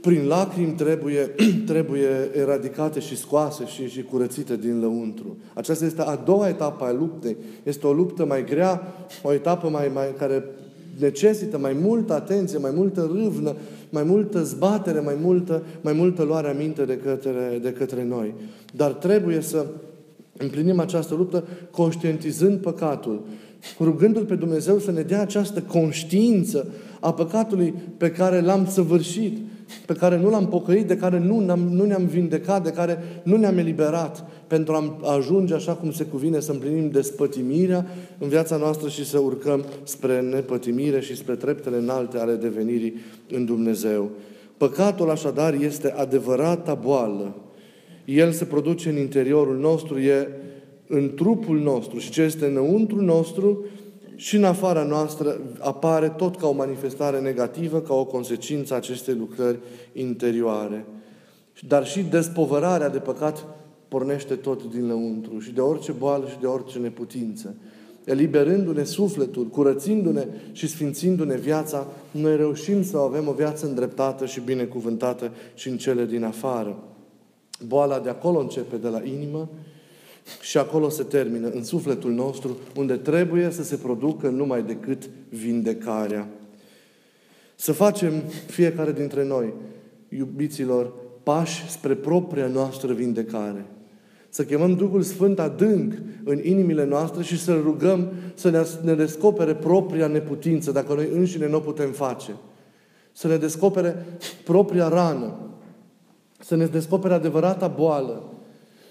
prin 0.01 0.27
lacrimi 0.27 0.73
trebuie, 0.73 1.35
trebuie 1.73 2.31
eradicate 2.35 3.01
și 3.01 3.17
scoase 3.17 3.67
și, 3.67 3.89
și 3.89 4.03
curățite 4.03 4.57
din 4.57 4.81
lăuntru. 4.81 5.37
Aceasta 5.55 5.85
este 5.85 6.03
a 6.03 6.15
doua 6.17 6.49
etapă 6.49 6.85
a 6.85 6.93
luptei. 6.93 7.37
Este 7.63 7.87
o 7.87 7.93
luptă 7.93 8.25
mai 8.25 8.45
grea, 8.45 8.83
o 9.23 9.33
etapă 9.33 9.69
mai, 9.69 9.91
mai, 9.95 10.15
care 10.19 10.45
necesită 10.99 11.59
mai 11.59 11.77
multă 11.81 12.15
atenție, 12.15 12.59
mai 12.59 12.71
multă 12.75 13.11
râvnă, 13.13 13.57
mai 13.91 14.03
multă 14.03 14.43
zbatere, 14.43 15.01
mai 15.01 15.17
multă, 15.23 15.63
mai 15.81 15.93
multă 15.93 16.23
luare 16.23 16.49
aminte 16.49 16.85
de 16.85 16.97
către, 16.97 17.59
de 17.63 17.73
către 17.73 18.05
noi. 18.05 18.35
Dar 18.75 18.93
trebuie 18.93 19.41
să 19.41 19.67
împlinim 20.37 20.81
această 20.81 21.15
luptă 21.15 21.45
conștientizând 21.71 22.59
păcatul, 22.59 23.23
rugându-L 23.81 24.25
pe 24.25 24.35
Dumnezeu 24.35 24.79
să 24.79 24.91
ne 24.91 25.03
dea 25.03 25.21
această 25.21 25.63
conștiință 25.63 26.67
a 27.01 27.13
păcatului 27.13 27.75
pe 27.97 28.11
care 28.11 28.41
l-am 28.41 28.67
săvârșit, 28.67 29.39
pe 29.87 29.93
care 29.93 30.19
nu 30.19 30.31
l-am 30.31 30.49
pocăit, 30.49 30.87
de 30.87 30.97
care 30.97 31.19
nu, 31.19 31.41
ne-am, 31.41 31.61
nu 31.61 31.85
ne-am 31.85 32.05
vindecat, 32.05 32.65
de 32.65 32.71
care 32.71 32.99
nu 33.23 33.37
ne-am 33.37 33.59
eliberat, 33.59 34.25
pentru 34.47 34.99
a 35.03 35.15
ajunge 35.15 35.55
așa 35.55 35.73
cum 35.73 35.93
se 35.93 36.05
cuvine 36.05 36.41
să 36.41 36.53
împlinim 36.53 36.91
despătimirea 36.91 37.87
în 38.19 38.29
viața 38.29 38.57
noastră 38.57 38.89
și 38.89 39.05
să 39.05 39.19
urcăm 39.19 39.65
spre 39.83 40.21
nepătimire 40.21 41.01
și 41.01 41.17
spre 41.17 41.35
treptele 41.35 41.77
înalte 41.77 42.19
ale 42.19 42.35
devenirii 42.35 42.95
în 43.31 43.45
Dumnezeu. 43.45 44.11
Păcatul 44.57 45.11
așadar 45.11 45.55
este 45.55 45.91
adevărata 45.97 46.75
boală. 46.75 47.35
El 48.05 48.33
se 48.33 48.45
produce 48.45 48.89
în 48.89 48.97
interiorul 48.97 49.59
nostru, 49.59 49.99
e 49.99 50.29
în 50.89 51.13
trupul 51.15 51.59
nostru 51.59 51.99
și 51.99 52.11
ce 52.11 52.23
este 52.23 52.47
înăuntru 52.47 53.01
nostru 53.01 53.65
și 54.15 54.37
în 54.37 54.45
afara 54.45 54.83
noastră 54.83 55.41
apare 55.59 56.09
tot 56.09 56.37
ca 56.37 56.49
o 56.49 56.53
manifestare 56.53 57.21
negativă, 57.21 57.81
ca 57.81 57.95
o 57.95 58.05
consecință 58.05 58.75
a 58.75 58.77
acestei 58.77 59.15
lucrări 59.15 59.59
interioare. 59.93 60.87
Dar 61.69 61.87
și 61.87 62.03
despovărarea 62.03 62.89
de 62.89 62.99
păcat 62.99 63.47
pornește 63.89 64.35
tot 64.35 64.65
din 64.65 64.87
lăuntru 64.87 65.39
și 65.39 65.53
de 65.53 65.61
orice 65.61 65.93
boală 65.93 66.29
și 66.29 66.39
de 66.41 66.47
orice 66.47 66.79
neputință. 66.79 67.55
Eliberându-ne 68.05 68.85
sufletul, 68.85 69.47
curățindu-ne 69.47 70.27
și 70.53 70.67
sfințindu-ne 70.67 71.37
viața, 71.37 71.87
noi 72.11 72.37
reușim 72.37 72.83
să 72.83 72.97
avem 72.97 73.29
o 73.29 73.33
viață 73.33 73.67
îndreptată 73.67 74.27
și 74.27 74.41
binecuvântată 74.41 75.31
și 75.55 75.69
în 75.69 75.77
cele 75.77 76.05
din 76.05 76.25
afară. 76.25 76.79
Boala 77.67 77.99
de 77.99 78.09
acolo 78.09 78.39
începe, 78.39 78.77
de 78.77 78.89
la 78.89 79.03
inimă, 79.03 79.49
și 80.41 80.59
acolo 80.59 80.89
se 80.89 81.03
termină, 81.03 81.49
în 81.49 81.65
sufletul 81.65 82.13
nostru, 82.13 82.57
unde 82.77 82.95
trebuie 82.95 83.51
să 83.51 83.63
se 83.63 83.77
producă 83.77 84.29
numai 84.29 84.63
decât 84.63 85.11
vindecarea. 85.29 86.29
Să 87.55 87.73
facem 87.73 88.13
fiecare 88.47 88.93
dintre 88.93 89.25
noi, 89.25 89.53
iubiților, 90.09 90.93
pași 91.23 91.71
spre 91.71 91.95
propria 91.95 92.47
noastră 92.47 92.93
vindecare. 92.93 93.65
Să 94.29 94.45
chemăm 94.45 94.75
Duhul 94.75 95.03
Sfânt 95.03 95.39
adânc 95.39 95.95
în 96.25 96.45
inimile 96.45 96.85
noastre 96.85 97.23
și 97.23 97.39
să 97.39 97.61
rugăm 97.63 98.13
să 98.35 98.51
ne, 98.51 98.67
ne 98.83 98.95
descopere 98.95 99.55
propria 99.55 100.07
neputință, 100.07 100.73
dacă 100.73 100.95
noi 100.95 101.09
înșine 101.13 101.49
nu 101.49 101.57
o 101.57 101.61
putem 101.61 101.91
face. 101.91 102.35
Să 103.13 103.29
ne 103.29 103.37
descopere 103.37 104.07
propria 104.45 104.89
rană. 104.89 105.35
Să 106.41 106.57
ne 106.57 106.67
descopere 106.67 107.15
adevărata 107.15 107.67
boală 107.67 108.23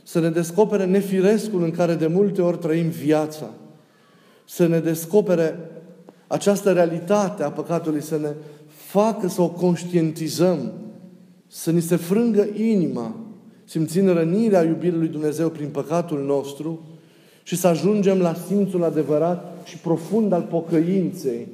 să 0.07 0.19
ne 0.19 0.29
descopere 0.29 0.85
nefirescul 0.85 1.63
în 1.63 1.71
care 1.71 1.93
de 1.95 2.07
multe 2.07 2.41
ori 2.41 2.57
trăim 2.57 2.87
viața, 2.87 3.49
să 4.45 4.67
ne 4.67 4.79
descopere 4.79 5.59
această 6.27 6.71
realitate 6.71 7.43
a 7.43 7.51
păcatului, 7.51 8.01
să 8.01 8.17
ne 8.17 8.29
facă 8.67 9.27
să 9.27 9.41
o 9.41 9.49
conștientizăm, 9.49 10.71
să 11.47 11.71
ni 11.71 11.81
se 11.81 11.95
frângă 11.95 12.47
inima, 12.55 13.15
simțind 13.63 14.09
rănirea 14.09 14.63
iubirii 14.63 14.97
lui 14.97 15.07
Dumnezeu 15.07 15.49
prin 15.49 15.69
păcatul 15.69 16.23
nostru 16.23 16.85
și 17.43 17.55
să 17.55 17.67
ajungem 17.67 18.19
la 18.19 18.33
simțul 18.33 18.83
adevărat 18.83 19.57
și 19.63 19.77
profund 19.77 20.31
al 20.31 20.41
pocăinței, 20.41 21.47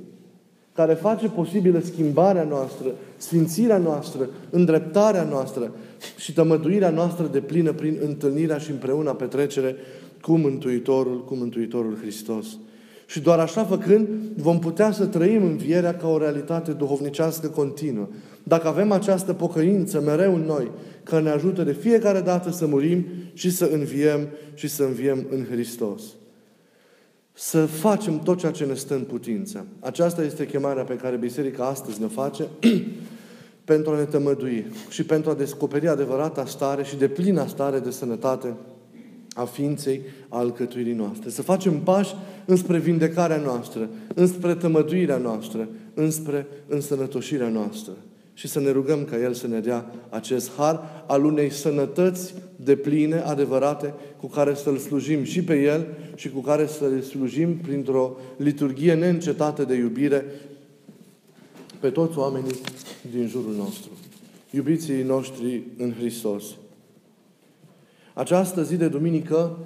care 0.73 0.93
face 0.93 1.27
posibilă 1.27 1.79
schimbarea 1.79 2.43
noastră, 2.43 2.87
sfințirea 3.17 3.77
noastră, 3.77 4.29
îndreptarea 4.49 5.23
noastră 5.23 5.71
și 6.17 6.33
tămăduirea 6.33 6.89
noastră 6.89 7.29
de 7.31 7.39
plină 7.39 7.71
prin 7.73 7.97
întâlnirea 8.05 8.57
și 8.57 8.71
împreună 8.71 9.13
petrecere 9.13 9.75
cu 10.21 10.37
Mântuitorul, 10.37 11.25
cu 11.25 11.35
Mântuitorul 11.35 11.97
Hristos. 12.01 12.45
Și 13.05 13.19
doar 13.19 13.39
așa 13.39 13.63
făcând, 13.63 14.07
vom 14.37 14.59
putea 14.59 14.91
să 14.91 15.05
trăim 15.05 15.43
învierea 15.43 15.95
ca 15.95 16.07
o 16.07 16.17
realitate 16.17 16.71
duhovnicească 16.71 17.47
continuă. 17.47 18.07
Dacă 18.43 18.67
avem 18.67 18.91
această 18.91 19.33
pocăință 19.33 20.01
mereu 20.01 20.35
în 20.35 20.41
noi, 20.41 20.71
că 21.03 21.19
ne 21.19 21.29
ajută 21.29 21.63
de 21.63 21.71
fiecare 21.71 22.19
dată 22.19 22.51
să 22.51 22.65
murim 22.65 23.05
și 23.33 23.51
să 23.51 23.69
înviem 23.73 24.27
și 24.53 24.67
să 24.67 24.83
înviem 24.83 25.25
în 25.29 25.45
Hristos 25.51 26.01
să 27.33 27.65
facem 27.65 28.19
tot 28.19 28.37
ceea 28.37 28.51
ce 28.51 28.65
ne 28.65 28.73
stă 28.73 28.93
în 28.93 29.03
putință. 29.03 29.65
Aceasta 29.79 30.23
este 30.23 30.47
chemarea 30.47 30.83
pe 30.83 30.95
care 30.95 31.15
Biserica 31.15 31.65
astăzi 31.65 32.01
ne 32.01 32.07
face 32.07 32.47
pentru 33.63 33.91
a 33.91 33.97
ne 33.97 34.03
tămădui 34.03 34.65
și 34.89 35.03
pentru 35.03 35.29
a 35.29 35.33
descoperi 35.33 35.87
adevărata 35.87 36.45
stare 36.45 36.83
și 36.83 36.95
de 36.95 37.07
plină 37.07 37.47
stare 37.47 37.79
de 37.79 37.91
sănătate 37.91 38.53
a 39.33 39.43
ființei, 39.43 40.01
a 40.29 40.37
alcătuirii 40.37 40.93
noastre. 40.93 41.29
Să 41.29 41.41
facem 41.41 41.79
pași 41.79 42.15
înspre 42.45 42.77
vindecarea 42.77 43.37
noastră, 43.37 43.89
înspre 44.15 44.55
tămăduirea 44.55 45.17
noastră, 45.17 45.67
înspre 45.93 46.47
însănătoșirea 46.67 47.49
noastră 47.49 47.93
și 48.33 48.47
să 48.47 48.59
ne 48.59 48.71
rugăm 48.71 49.05
ca 49.05 49.19
El 49.19 49.33
să 49.33 49.47
ne 49.47 49.59
dea 49.59 49.91
acest 50.09 50.51
har 50.55 51.03
al 51.07 51.25
unei 51.25 51.51
sănătăți 51.51 52.33
de 52.55 52.75
pline, 52.75 53.15
adevărate, 53.15 53.93
cu 54.17 54.27
care 54.27 54.53
să-L 54.53 54.77
slujim 54.77 55.23
și 55.23 55.43
pe 55.43 55.61
El 55.61 55.87
și 56.15 56.29
cu 56.29 56.39
care 56.39 56.67
să-L 56.67 57.01
slujim 57.01 57.57
printr-o 57.57 58.17
liturghie 58.37 58.93
neîncetată 58.93 59.63
de 59.63 59.75
iubire 59.75 60.25
pe 61.79 61.89
toți 61.89 62.17
oamenii 62.17 62.55
din 63.11 63.27
jurul 63.27 63.53
nostru. 63.57 63.89
Iubiții 64.49 65.03
noștri 65.03 65.61
în 65.77 65.93
Hristos. 65.93 66.43
Această 68.13 68.63
zi 68.63 68.75
de 68.75 68.87
duminică 68.87 69.57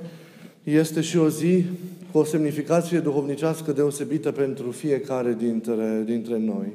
este 0.63 1.01
și 1.01 1.17
o 1.17 1.29
zi 1.29 1.63
cu 2.12 2.17
o 2.17 2.24
semnificație 2.24 3.00
duhovnicească 3.00 3.71
deosebită 3.71 4.31
pentru 4.31 4.71
fiecare 4.71 5.36
dintre, 5.39 6.03
dintre 6.05 6.38
noi 6.38 6.67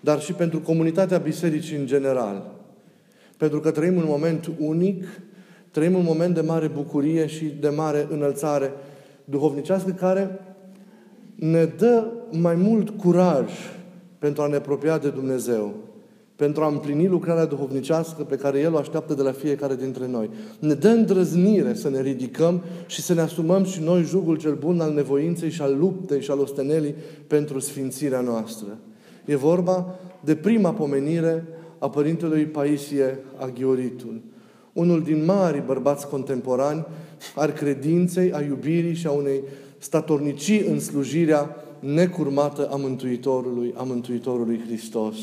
dar 0.00 0.20
și 0.20 0.32
pentru 0.32 0.60
comunitatea 0.60 1.18
bisericii 1.18 1.76
în 1.76 1.86
general. 1.86 2.50
Pentru 3.36 3.60
că 3.60 3.70
trăim 3.70 3.96
un 3.96 4.04
moment 4.06 4.50
unic, 4.58 5.04
trăim 5.70 5.94
un 5.94 6.04
moment 6.04 6.34
de 6.34 6.40
mare 6.40 6.66
bucurie 6.66 7.26
și 7.26 7.44
de 7.44 7.68
mare 7.68 8.06
înălțare 8.10 8.72
duhovnicească 9.24 9.90
care 9.90 10.40
ne 11.34 11.64
dă 11.64 12.06
mai 12.30 12.54
mult 12.54 12.90
curaj 12.90 13.52
pentru 14.18 14.42
a 14.42 14.46
ne 14.46 14.56
apropia 14.56 14.98
de 14.98 15.08
Dumnezeu, 15.08 15.74
pentru 16.36 16.62
a 16.62 16.68
împlini 16.68 17.06
lucrarea 17.06 17.44
duhovnicească 17.44 18.22
pe 18.22 18.36
care 18.36 18.58
El 18.58 18.74
o 18.74 18.76
așteaptă 18.76 19.14
de 19.14 19.22
la 19.22 19.32
fiecare 19.32 19.76
dintre 19.76 20.06
noi. 20.06 20.30
Ne 20.58 20.74
dă 20.74 20.88
îndrăznire 20.88 21.74
să 21.74 21.88
ne 21.88 22.00
ridicăm 22.00 22.62
și 22.86 23.02
să 23.02 23.14
ne 23.14 23.20
asumăm 23.20 23.64
și 23.64 23.82
noi 23.82 24.02
jugul 24.02 24.36
cel 24.36 24.54
bun 24.54 24.80
al 24.80 24.92
nevoinței 24.92 25.50
și 25.50 25.62
al 25.62 25.78
luptei 25.78 26.20
și 26.20 26.30
al 26.30 26.38
ostenelii 26.38 26.94
pentru 27.26 27.58
sfințirea 27.58 28.20
noastră. 28.20 28.78
E 29.28 29.36
vorba 29.36 29.98
de 30.20 30.34
prima 30.36 30.72
pomenire 30.72 31.46
a 31.78 31.90
Părintelui 31.90 32.44
Paisie 32.44 33.18
Aghioritul, 33.36 34.20
unul 34.72 35.02
din 35.02 35.24
mari 35.24 35.62
bărbați 35.66 36.08
contemporani 36.08 36.86
al 37.34 37.50
credinței, 37.50 38.32
a 38.32 38.40
iubirii 38.40 38.94
și 38.94 39.06
a 39.06 39.10
unei 39.10 39.42
statornicii 39.78 40.60
în 40.60 40.80
slujirea 40.80 41.56
necurmată 41.80 42.68
a 42.72 42.76
Mântuitorului, 42.76 43.74
a 43.76 43.82
Mântuitorului 43.82 44.60
Hristos. 44.66 45.16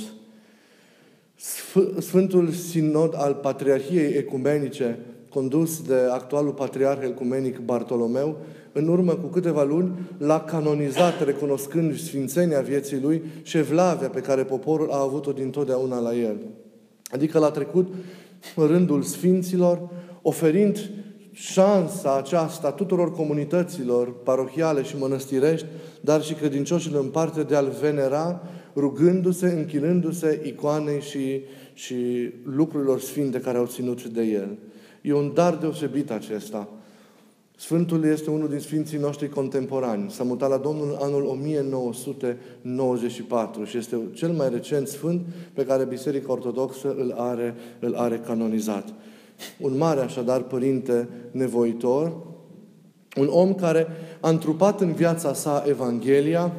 Sfântul 2.00 2.50
Sinod 2.50 3.13
al 3.17 3.33
Patriarhiei 3.33 4.13
Ecumenice, 4.13 5.00
condus 5.36 5.82
de 5.82 5.96
actualul 6.12 6.51
Patriarh 6.51 7.04
Ecumenic 7.04 7.60
Bartolomeu, 7.60 8.38
în 8.72 8.88
urmă 8.88 9.13
cu 9.13 9.27
câteva 9.27 9.63
luni, 9.63 9.92
l-a 10.18 10.39
canonizat, 10.39 11.24
recunoscând 11.25 11.98
sfințenia 11.98 12.60
vieții 12.60 13.01
lui 13.01 13.24
și 13.42 13.58
evlavia 13.58 14.10
pe 14.10 14.20
care 14.20 14.44
poporul 14.44 14.92
a 14.92 15.01
avut-o 15.01 15.32
dintotdeauna 15.32 16.00
la 16.00 16.15
el. 16.15 16.38
Adică 17.12 17.39
l-a 17.39 17.51
trecut 17.51 17.94
în 18.56 18.68
rândul 18.68 19.01
sfinților, 19.01 19.89
oferind 20.22 20.89
șansa 21.32 22.18
aceasta 22.18 22.72
tuturor 22.72 23.12
comunităților 23.12 24.13
parohiale 24.24 24.84
și 24.84 24.98
mănăstirești, 24.98 25.65
dar 26.01 26.22
și 26.22 26.34
credincioșilor 26.34 27.04
în 27.04 27.10
parte 27.10 27.44
de 27.44 27.56
a-L 27.56 27.74
venera, 27.82 28.42
rugându-se, 28.75 29.48
închinându-se 29.48 30.42
icoanei 30.46 31.01
și, 31.01 31.42
și 31.74 31.96
lucrurilor 32.44 33.00
sfinte 33.00 33.39
care 33.39 33.58
au 33.58 33.65
ținut 33.65 34.04
de 34.04 34.22
El. 34.22 34.58
E 35.05 35.13
un 35.13 35.31
dar 35.33 35.55
deosebit 35.55 36.12
acesta 36.12 36.67
Sfântul 37.57 38.05
este 38.05 38.29
unul 38.29 38.50
din 38.50 38.59
Sfinții 38.59 38.97
noștri 38.97 39.29
contemporani. 39.29 40.12
S-a 40.12 40.24
mutat 40.24 40.50
la 40.50 40.57
Domnul 40.57 40.97
anul 41.01 41.25
1994 41.25 43.63
și 43.63 43.77
este 43.77 44.00
cel 44.13 44.31
mai 44.31 44.50
recent 44.50 44.88
Sfânt 44.88 45.21
pe 45.53 45.65
care 45.65 45.85
Biserica 45.85 46.31
Ortodoxă 46.31 46.95
îl 46.97 47.13
are, 47.17 47.55
îl 47.79 47.95
are 47.95 48.17
canonizat. 48.17 48.93
Un 49.59 49.77
mare, 49.77 50.00
așadar, 50.00 50.41
părinte 50.41 51.09
nevoitor, 51.31 52.15
un 53.17 53.27
om 53.31 53.53
care 53.53 53.88
a 54.19 54.29
întrupat 54.29 54.81
în 54.81 54.93
viața 54.93 55.33
sa 55.33 55.63
Evanghelia, 55.67 56.53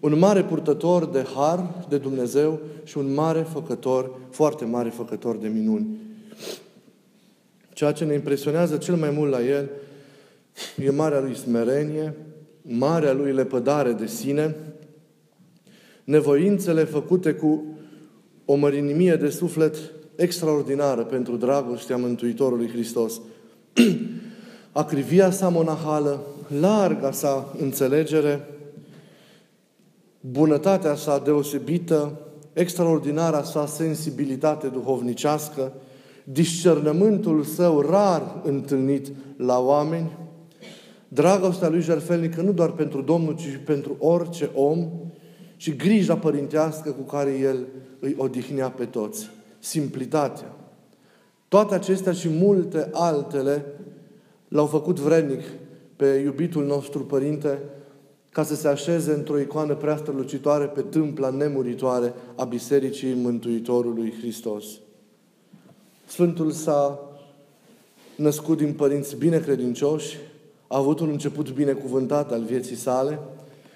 un 0.00 0.18
mare 0.18 0.42
purtător 0.42 1.06
de 1.06 1.24
har 1.34 1.84
de 1.88 1.98
Dumnezeu 1.98 2.60
și 2.84 2.98
un 2.98 3.14
mare 3.14 3.40
făcător, 3.40 4.10
foarte 4.30 4.64
mare 4.64 4.88
făcător 4.88 5.36
de 5.36 5.48
minuni. 5.48 5.86
Ceea 7.76 7.92
ce 7.92 8.04
ne 8.04 8.14
impresionează 8.14 8.76
cel 8.76 8.94
mai 8.94 9.10
mult 9.10 9.30
la 9.30 9.42
el 9.42 9.68
e 10.78 10.90
marea 10.90 11.20
lui 11.20 11.34
smerenie, 11.34 12.14
marea 12.62 13.12
lui 13.12 13.32
lepădare 13.32 13.92
de 13.92 14.06
sine, 14.06 14.56
nevoințele 16.04 16.84
făcute 16.84 17.32
cu 17.32 17.64
o 18.44 18.54
mărinimie 18.54 19.16
de 19.16 19.28
suflet 19.28 19.76
extraordinară 20.14 21.02
pentru 21.02 21.36
dragostea 21.36 21.96
Mântuitorului 21.96 22.68
Hristos. 22.68 23.20
Acrivia 24.72 25.30
sa 25.30 25.48
monahală, 25.48 26.20
larga 26.60 27.10
sa 27.12 27.54
înțelegere, 27.60 28.48
bunătatea 30.20 30.94
sa 30.94 31.18
deosebită, 31.18 32.20
extraordinara 32.52 33.42
sa 33.42 33.66
sensibilitate 33.66 34.66
duhovnicească, 34.66 35.72
discernământul 36.28 37.42
său 37.42 37.80
rar 37.80 38.40
întâlnit 38.44 39.12
la 39.36 39.58
oameni, 39.58 40.16
dragostea 41.08 41.68
lui 41.68 41.80
jertfelnică 41.80 42.40
nu 42.40 42.52
doar 42.52 42.70
pentru 42.70 43.02
Domnul, 43.02 43.34
ci 43.34 43.40
și 43.40 43.58
pentru 43.58 43.96
orice 43.98 44.50
om 44.54 44.88
și 45.56 45.76
grija 45.76 46.16
părintească 46.16 46.90
cu 46.90 47.02
care 47.02 47.38
El 47.38 47.66
îi 48.00 48.14
odihnea 48.18 48.70
pe 48.70 48.84
toți. 48.84 49.30
Simplitatea. 49.58 50.56
Toate 51.48 51.74
acestea 51.74 52.12
și 52.12 52.28
multe 52.28 52.88
altele 52.92 53.64
l-au 54.48 54.66
făcut 54.66 54.98
vrednic 54.98 55.42
pe 55.96 56.06
iubitul 56.06 56.64
nostru 56.64 56.98
Părinte 56.98 57.58
ca 58.30 58.42
să 58.42 58.54
se 58.54 58.68
așeze 58.68 59.12
într-o 59.12 59.38
icoană 59.38 59.74
prea 59.74 59.96
strălucitoare 59.96 60.64
pe 60.64 60.80
tâmpla 60.80 61.30
nemuritoare 61.30 62.14
a 62.36 62.44
Bisericii 62.44 63.14
Mântuitorului 63.14 64.14
Hristos. 64.20 64.64
Sfântul 66.06 66.50
s-a 66.50 67.00
născut 68.16 68.56
din 68.56 68.72
părinți 68.72 69.16
binecredincioși, 69.16 70.16
a 70.66 70.76
avut 70.76 71.00
un 71.00 71.08
început 71.08 71.52
binecuvântat 71.52 72.32
al 72.32 72.42
vieții 72.42 72.76
sale, 72.76 73.18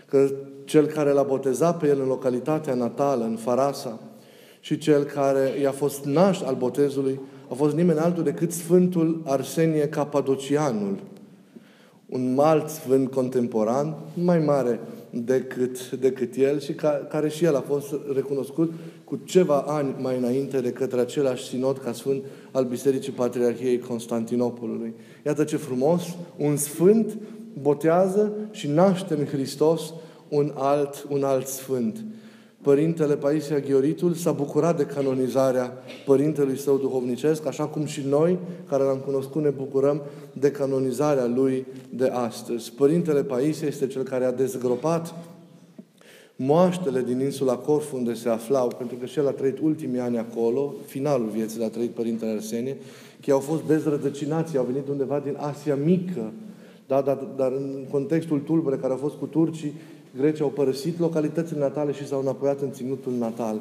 că 0.08 0.30
cel 0.64 0.86
care 0.86 1.10
l-a 1.10 1.22
botezat 1.22 1.78
pe 1.78 1.86
el 1.86 2.00
în 2.00 2.06
localitatea 2.06 2.74
natală, 2.74 3.24
în 3.24 3.36
Farasa, 3.36 4.00
și 4.60 4.78
cel 4.78 5.04
care 5.04 5.58
i-a 5.60 5.72
fost 5.72 6.04
naș 6.04 6.40
al 6.40 6.54
botezului, 6.54 7.20
a 7.50 7.54
fost 7.54 7.74
nimeni 7.74 7.98
altul 7.98 8.22
decât 8.22 8.52
Sfântul 8.52 9.22
Arsenie 9.26 9.88
Capadocianul, 9.88 10.98
un 12.06 12.38
alt 12.38 12.68
sfânt 12.68 13.10
contemporan, 13.10 13.96
mai 14.14 14.38
mare 14.38 14.80
decât, 15.10 15.90
decât 15.90 16.36
el 16.36 16.60
și 16.60 16.72
ca, 16.72 16.90
care 16.90 17.28
și 17.28 17.44
el 17.44 17.56
a 17.56 17.60
fost 17.60 17.94
recunoscut 18.14 18.72
cu 19.04 19.20
ceva 19.24 19.64
ani 19.66 19.94
mai 19.98 20.16
înainte 20.16 20.60
de 20.60 20.72
către 20.72 21.00
același 21.00 21.48
sinod 21.48 21.78
ca 21.78 21.92
sfânt 21.92 22.24
al 22.50 22.64
Bisericii 22.64 23.12
Patriarhiei 23.12 23.78
Constantinopolului. 23.78 24.94
Iată 25.26 25.44
ce 25.44 25.56
frumos, 25.56 26.02
un 26.36 26.56
sfânt 26.56 27.18
botează 27.60 28.32
și 28.50 28.68
naște 28.68 29.14
în 29.14 29.24
Hristos 29.24 29.92
un 30.28 30.52
alt, 30.54 31.06
un 31.08 31.24
alt 31.24 31.46
sfânt. 31.46 32.04
Părintele 32.62 33.16
Paisia 33.16 33.58
Ghioritul 33.58 34.14
s-a 34.14 34.32
bucurat 34.32 34.76
de 34.76 34.84
canonizarea 34.84 35.72
părintelui 36.06 36.58
său 36.58 36.76
duhovnicesc, 36.76 37.46
așa 37.46 37.66
cum 37.66 37.84
și 37.84 38.02
noi, 38.08 38.38
care 38.68 38.82
l-am 38.82 38.98
cunoscut, 38.98 39.42
ne 39.42 39.48
bucurăm 39.48 40.02
de 40.32 40.50
canonizarea 40.50 41.26
lui 41.26 41.66
de 41.90 42.06
astăzi. 42.06 42.72
Părintele 42.72 43.22
Paisia 43.22 43.66
este 43.66 43.86
cel 43.86 44.02
care 44.02 44.24
a 44.24 44.32
dezgropat 44.32 45.14
moaștele 46.36 47.02
din 47.02 47.20
insula 47.20 47.56
Corfu 47.56 47.96
unde 47.96 48.14
se 48.14 48.28
aflau, 48.28 48.68
pentru 48.78 48.96
că 48.96 49.06
și 49.06 49.18
el 49.18 49.26
a 49.26 49.30
trăit 49.30 49.58
ultimii 49.58 50.00
ani 50.00 50.18
acolo, 50.18 50.74
finalul 50.86 51.28
vieții 51.28 51.60
l-a 51.60 51.68
trăit 51.68 51.90
Părintele 51.90 52.30
Arsenie, 52.30 52.76
că 53.26 53.32
au 53.32 53.38
fost 53.38 53.62
dezrădăcinați, 53.62 54.56
au 54.56 54.64
venit 54.64 54.88
undeva 54.88 55.18
din 55.18 55.36
Asia 55.38 55.74
Mică, 55.74 56.32
da, 56.86 57.00
dar, 57.00 57.16
dar 57.36 57.52
în 57.52 57.86
contextul 57.90 58.38
tulbure 58.38 58.76
care 58.76 58.92
a 58.92 58.96
fost 58.96 59.14
cu 59.16 59.26
turcii, 59.26 59.74
Grecii 60.16 60.44
au 60.44 60.50
părăsit 60.50 60.98
localitățile 60.98 61.58
natale 61.58 61.92
și 61.92 62.06
s-au 62.06 62.20
înapoiat 62.20 62.60
în 62.60 62.72
ținutul 62.72 63.12
natal. 63.12 63.60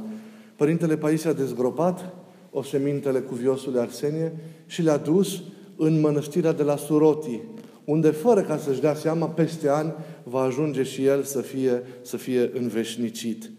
Părintele 0.56 0.98
Paisie 0.98 1.30
a 1.30 1.34
dezgropat 1.34 2.14
osemintele 2.52 3.20
cuviosului 3.20 3.80
Arsenie 3.80 4.34
și 4.66 4.82
le-a 4.82 4.98
dus 4.98 5.42
în 5.76 6.00
mănăstirea 6.00 6.52
de 6.52 6.64
la 6.64 6.76
Suroti, 6.76 7.40
unde, 7.86 8.10
fără 8.10 8.42
ca 8.42 8.58
să-și 8.58 8.82
dea 8.82 8.96
seama, 8.96 9.28
peste 9.28 9.70
ani 9.70 9.94
va 10.24 10.42
ajunge 10.42 10.84
și 10.84 11.06
el 11.06 11.24
să 11.24 11.42
fie, 11.42 11.84
să 12.02 12.18
fie 12.18 12.52
înveșnicit. 12.54 13.52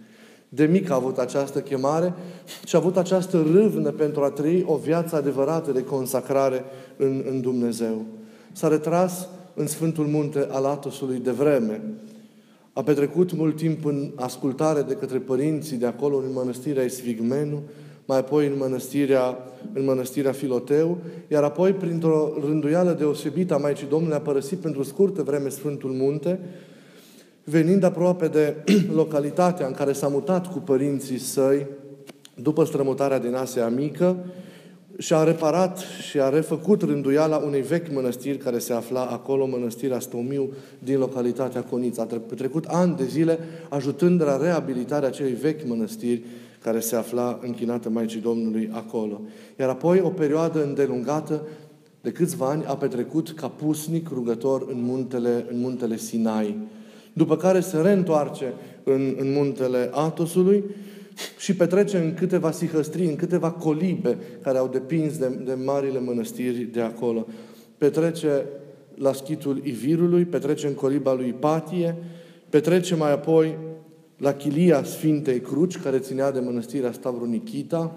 De 0.49 0.65
mic 0.65 0.91
a 0.91 0.95
avut 0.95 1.19
această 1.19 1.61
chemare 1.61 2.15
și 2.67 2.75
a 2.75 2.79
avut 2.79 2.97
această 2.97 3.47
râvnă 3.53 3.91
pentru 3.91 4.23
a 4.23 4.31
trăi 4.31 4.65
o 4.67 4.77
viață 4.77 5.17
adevărată 5.17 5.73
de 5.73 5.85
consacrare 5.85 6.65
în, 6.97 7.25
în 7.31 7.41
Dumnezeu. 7.41 8.05
S-a 8.53 8.69
retras 8.69 9.29
în 9.55 9.67
Sfântul 9.67 10.07
Munte 10.07 10.47
al 10.51 10.65
Atosului 10.65 11.19
de 11.19 11.31
vreme. 11.31 11.83
A 12.81 12.83
petrecut 12.83 13.33
mult 13.33 13.57
timp 13.57 13.85
în 13.85 14.13
ascultare 14.15 14.83
de 14.83 14.95
către 14.95 15.19
părinții 15.19 15.77
de 15.77 15.87
acolo, 15.87 16.17
în 16.17 16.33
mănăstirea 16.33 16.83
Esvigmenu, 16.83 17.63
mai 18.05 18.19
apoi 18.19 18.47
în 18.47 18.53
mănăstirea, 18.59 19.39
în 19.73 19.85
mănăstirea 19.85 20.33
Filoteu, 20.33 20.99
iar 21.29 21.43
apoi, 21.43 21.73
printr-o 21.73 22.33
rânduială 22.45 22.93
deosebită 22.93 23.55
a 23.55 23.57
Maicii 23.57 23.87
Domnului, 23.89 24.17
a 24.17 24.21
părăsit 24.21 24.59
pentru 24.59 24.83
scurtă 24.83 25.23
vreme 25.23 25.49
Sfântul 25.49 25.91
Munte, 25.91 26.41
venind 27.45 27.83
aproape 27.83 28.29
de 28.29 28.57
localitatea 29.01 29.67
în 29.67 29.73
care 29.73 29.93
s-a 29.93 30.09
mutat 30.09 30.53
cu 30.53 30.59
părinții 30.59 31.19
săi, 31.19 31.67
după 32.35 32.65
strămutarea 32.65 33.19
din 33.19 33.35
Asia 33.35 33.69
Mică, 33.69 34.17
și 35.01 35.15
a 35.15 35.23
reparat 35.23 35.79
și 36.09 36.21
a 36.21 36.29
refăcut 36.29 36.83
rânduiala 36.83 37.37
unei 37.37 37.61
vechi 37.61 37.93
mănăstiri 37.93 38.39
care 38.39 38.59
se 38.59 38.73
afla 38.73 39.05
acolo, 39.05 39.47
mănăstirea 39.47 39.99
Stomiu 39.99 40.53
din 40.79 40.99
localitatea 40.99 41.63
Conița. 41.63 42.07
A 42.11 42.35
trecut 42.35 42.65
ani 42.65 42.97
de 42.97 43.05
zile 43.05 43.39
ajutând 43.69 44.23
la 44.23 44.37
reabilitarea 44.37 45.09
acelei 45.09 45.33
vechi 45.33 45.67
mănăstiri 45.67 46.23
care 46.63 46.81
se 46.81 46.97
afla 46.97 47.39
închinată 47.43 47.89
Maicii 47.89 48.21
Domnului 48.21 48.71
acolo. 48.73 49.21
Iar 49.59 49.69
apoi 49.69 50.01
o 50.01 50.09
perioadă 50.09 50.65
îndelungată 50.65 51.47
de 52.01 52.13
câțiva 52.13 52.49
ani 52.49 52.65
a 52.67 52.77
petrecut 52.77 53.31
ca 53.31 53.49
pusnic 53.49 54.09
rugător 54.09 54.67
în 54.71 54.83
muntele, 54.83 55.47
în 55.51 55.61
muntele 55.61 55.97
Sinai. 55.97 56.57
După 57.13 57.37
care 57.37 57.61
se 57.61 57.81
reîntoarce 57.81 58.53
în, 58.85 59.15
în 59.19 59.33
muntele 59.33 59.91
Atosului 59.93 60.65
și 61.39 61.55
petrece 61.55 61.99
în 61.99 62.15
câteva 62.15 62.51
sihăstrii, 62.51 63.09
în 63.09 63.17
câteva 63.17 63.51
colibe 63.51 64.19
care 64.43 64.59
au 64.59 64.69
depins 64.69 65.19
de, 65.19 65.29
de 65.45 65.55
marile 65.55 66.01
mănăstiri 66.01 66.63
de 66.63 66.81
acolo. 66.81 67.27
Petrece 67.79 68.45
la 68.95 69.13
schitul 69.13 69.61
Ivirului, 69.65 70.25
petrece 70.25 70.67
în 70.67 70.75
coliba 70.75 71.13
lui 71.13 71.33
Patie, 71.33 71.97
petrece 72.49 72.95
mai 72.95 73.13
apoi 73.13 73.59
la 74.17 74.33
chilia 74.33 74.85
Sfintei 74.85 75.41
Cruci, 75.41 75.79
care 75.79 75.99
ținea 75.99 76.31
de 76.31 76.41
mănăstirea 76.41 76.93
Stavronikita, 76.93 77.95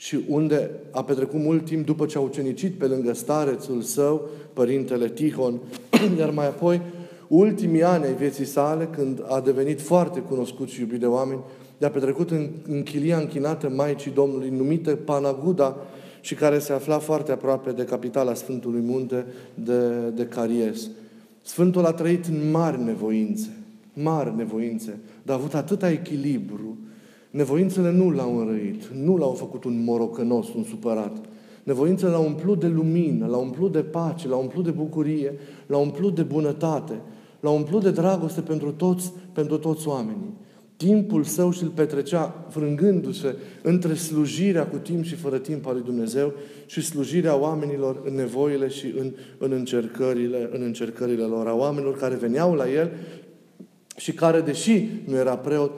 și 0.00 0.18
unde 0.28 0.70
a 0.90 1.04
petrecut 1.04 1.40
mult 1.40 1.64
timp 1.64 1.86
după 1.86 2.06
ce 2.06 2.18
a 2.18 2.20
ucenicit 2.20 2.74
pe 2.74 2.86
lângă 2.86 3.12
starețul 3.12 3.82
său, 3.82 4.28
părintele 4.52 5.08
Tihon, 5.08 5.60
iar 6.18 6.30
mai 6.30 6.46
apoi, 6.46 6.82
ultimii 7.28 7.82
ani 7.82 8.04
ai 8.04 8.14
vieții 8.14 8.44
sale, 8.44 8.88
când 8.92 9.24
a 9.28 9.40
devenit 9.40 9.80
foarte 9.80 10.20
cunoscut 10.20 10.68
și 10.68 10.80
iubit 10.80 11.00
de 11.00 11.06
oameni, 11.06 11.40
de-a 11.78 11.90
petrecut 11.90 12.30
în, 12.30 12.48
în 12.68 12.82
chilia 12.82 13.18
închinată 13.18 13.68
Maicii 13.68 14.10
Domnului, 14.10 14.50
numită 14.50 14.96
Panaguda, 14.96 15.76
și 16.20 16.34
care 16.34 16.58
se 16.58 16.72
afla 16.72 16.98
foarte 16.98 17.32
aproape 17.32 17.70
de 17.70 17.84
capitala 17.84 18.34
Sfântului 18.34 18.80
Munte 18.80 19.26
de, 19.54 19.88
de 20.14 20.26
Caries. 20.26 20.90
Sfântul 21.42 21.84
a 21.84 21.92
trăit 21.92 22.24
în 22.24 22.50
mari 22.50 22.82
nevoințe, 22.82 23.48
mari 23.92 24.36
nevoințe, 24.36 24.98
dar 25.22 25.36
a 25.36 25.38
avut 25.38 25.54
atâta 25.54 25.90
echilibru. 25.90 26.76
Nevoințele 27.30 27.92
nu 27.92 28.10
l-au 28.10 28.38
înrăit, 28.38 28.84
nu 28.86 29.16
l-au 29.16 29.32
făcut 29.32 29.64
un 29.64 29.84
morocănos, 29.84 30.54
un 30.54 30.64
supărat. 30.64 31.16
Nevoințele 31.62 32.10
l-au 32.10 32.24
umplut 32.24 32.60
de 32.60 32.66
lumină, 32.66 33.26
l-au 33.26 33.42
umplut 33.42 33.72
de 33.72 33.82
pace, 33.82 34.28
l-au 34.28 34.40
umplut 34.40 34.64
de 34.64 34.70
bucurie, 34.70 35.32
l-au 35.66 35.82
umplut 35.82 36.14
de 36.14 36.22
bunătate, 36.22 37.00
l-au 37.40 37.56
umplut 37.56 37.82
de 37.82 37.90
dragoste 37.90 38.40
pentru 38.40 38.72
toți, 38.72 39.12
pentru 39.32 39.58
toți 39.58 39.88
oamenii. 39.88 40.34
Timpul 40.78 41.24
său 41.24 41.52
și 41.52 41.62
îl 41.62 41.68
petrecea 41.68 42.46
frângându-se 42.50 43.36
între 43.62 43.94
slujirea 43.94 44.66
cu 44.66 44.76
timp 44.76 45.04
și 45.04 45.14
fără 45.14 45.38
timp 45.38 45.66
a 45.66 45.72
lui 45.72 45.82
Dumnezeu 45.82 46.32
și 46.66 46.80
slujirea 46.80 47.36
oamenilor 47.36 48.02
în 48.04 48.14
nevoile 48.14 48.68
și 48.68 48.94
în, 48.98 49.12
în, 49.38 49.52
încercările, 49.52 50.48
în 50.52 50.62
încercările 50.62 51.22
lor, 51.22 51.46
a 51.46 51.54
oamenilor 51.54 51.96
care 51.96 52.14
veneau 52.14 52.54
la 52.54 52.70
el 52.70 52.90
și 53.96 54.12
care, 54.12 54.40
deși 54.40 54.88
nu 55.04 55.16
era 55.16 55.36
preot, 55.36 55.72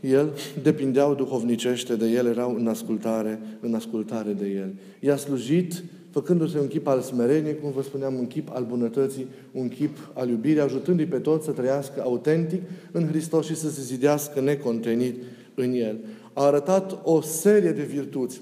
el 0.00 0.32
depindeau 0.62 1.14
duhovnicește 1.14 1.96
de 1.96 2.06
el, 2.06 2.26
erau 2.26 2.54
în 2.54 2.66
ascultare, 2.66 3.40
în 3.60 3.74
ascultare 3.74 4.32
de 4.32 4.46
el. 4.46 4.74
I-a 5.00 5.16
slujit 5.16 5.82
făcându-se 6.18 6.58
un 6.58 6.66
chip 6.66 6.86
al 6.86 7.00
smereniei, 7.00 7.58
cum 7.58 7.70
vă 7.70 7.82
spuneam, 7.82 8.14
un 8.14 8.26
chip 8.26 8.48
al 8.52 8.64
bunătății, 8.64 9.26
un 9.52 9.68
chip 9.68 9.96
al 10.12 10.28
iubirii, 10.28 10.60
ajutându-i 10.60 11.06
pe 11.06 11.18
toți 11.18 11.44
să 11.44 11.50
trăiască 11.50 12.02
autentic 12.02 12.62
în 12.92 13.06
Hristos 13.06 13.46
și 13.46 13.56
să 13.56 13.70
se 13.70 13.82
zidească 13.82 14.40
necontenit 14.40 15.22
în 15.54 15.72
El. 15.72 15.98
A 16.32 16.44
arătat 16.44 17.00
o 17.04 17.20
serie 17.20 17.70
de 17.70 17.82
virtuți 17.82 18.40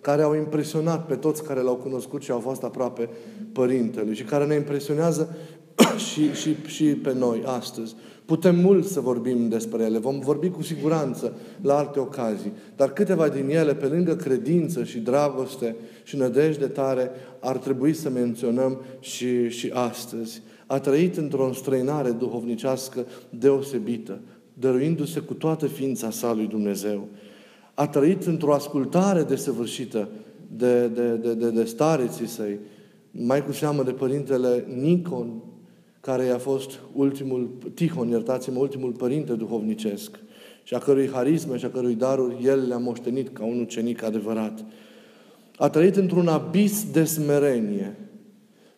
care 0.00 0.22
au 0.22 0.34
impresionat 0.34 1.06
pe 1.06 1.14
toți 1.14 1.44
care 1.44 1.60
l-au 1.60 1.74
cunoscut 1.74 2.22
și 2.22 2.30
au 2.30 2.38
fost 2.38 2.62
aproape 2.62 3.08
Părintelui 3.52 4.14
și 4.14 4.24
care 4.24 4.46
ne 4.46 4.54
impresionează 4.54 5.36
și, 6.10 6.32
și, 6.32 6.56
și 6.66 6.84
pe 6.84 7.14
noi 7.14 7.42
astăzi. 7.44 7.94
Putem 8.26 8.56
mult 8.56 8.86
să 8.86 9.00
vorbim 9.00 9.48
despre 9.48 9.82
ele, 9.82 9.98
vom 9.98 10.18
vorbi 10.18 10.50
cu 10.50 10.62
siguranță 10.62 11.32
la 11.60 11.76
alte 11.78 11.98
ocazii, 11.98 12.52
dar 12.76 12.92
câteva 12.92 13.28
din 13.28 13.48
ele, 13.48 13.74
pe 13.74 13.86
lângă 13.86 14.16
credință 14.16 14.84
și 14.84 14.98
dragoste 14.98 15.76
și 16.02 16.16
nădejde 16.16 16.66
tare, 16.66 17.10
ar 17.40 17.56
trebui 17.56 17.92
să 17.92 18.10
menționăm 18.10 18.80
și, 19.00 19.48
și 19.48 19.70
astăzi. 19.74 20.42
A 20.66 20.78
trăit 20.78 21.16
într-o 21.16 21.46
înstrăinare 21.46 22.10
duhovnicească 22.10 23.06
deosebită, 23.30 24.20
dăruindu-se 24.54 25.20
cu 25.20 25.34
toată 25.34 25.66
ființa 25.66 26.10
sa 26.10 26.32
lui 26.32 26.46
Dumnezeu. 26.46 27.08
A 27.74 27.86
trăit 27.86 28.24
într-o 28.24 28.54
ascultare 28.54 29.22
desăvârșită 29.22 30.08
de, 30.56 30.86
de, 30.86 31.08
de, 31.08 31.34
de, 31.34 31.50
de 31.50 31.64
stareții 31.64 32.26
săi, 32.26 32.58
mai 33.10 33.44
cu 33.44 33.52
seamă 33.52 33.82
de 33.82 33.90
părintele 33.90 34.64
Nicon, 34.80 35.42
care 36.06 36.24
i-a 36.24 36.38
fost 36.38 36.70
ultimul, 36.92 37.50
Tihon, 37.74 38.08
iertați-mă, 38.08 38.58
ultimul 38.58 38.90
părinte 38.90 39.32
duhovnicesc 39.32 40.18
și 40.62 40.74
a 40.74 40.78
cărui 40.78 41.10
harisme 41.10 41.56
și 41.56 41.64
a 41.64 41.70
cărui 41.70 41.94
daruri 41.94 42.44
el 42.44 42.68
le-a 42.68 42.78
moștenit 42.78 43.28
ca 43.28 43.44
un 43.44 43.60
ucenic 43.60 44.02
adevărat. 44.02 44.64
A 45.56 45.68
trăit 45.68 45.96
într-un 45.96 46.28
abis 46.28 46.90
de 46.92 47.04
smerenie, 47.04 47.96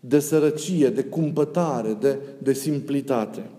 de 0.00 0.18
sărăcie, 0.18 0.88
de 0.88 1.02
cumpătare, 1.02 1.96
de, 2.00 2.18
de 2.38 2.52
simplitate. 2.52 3.50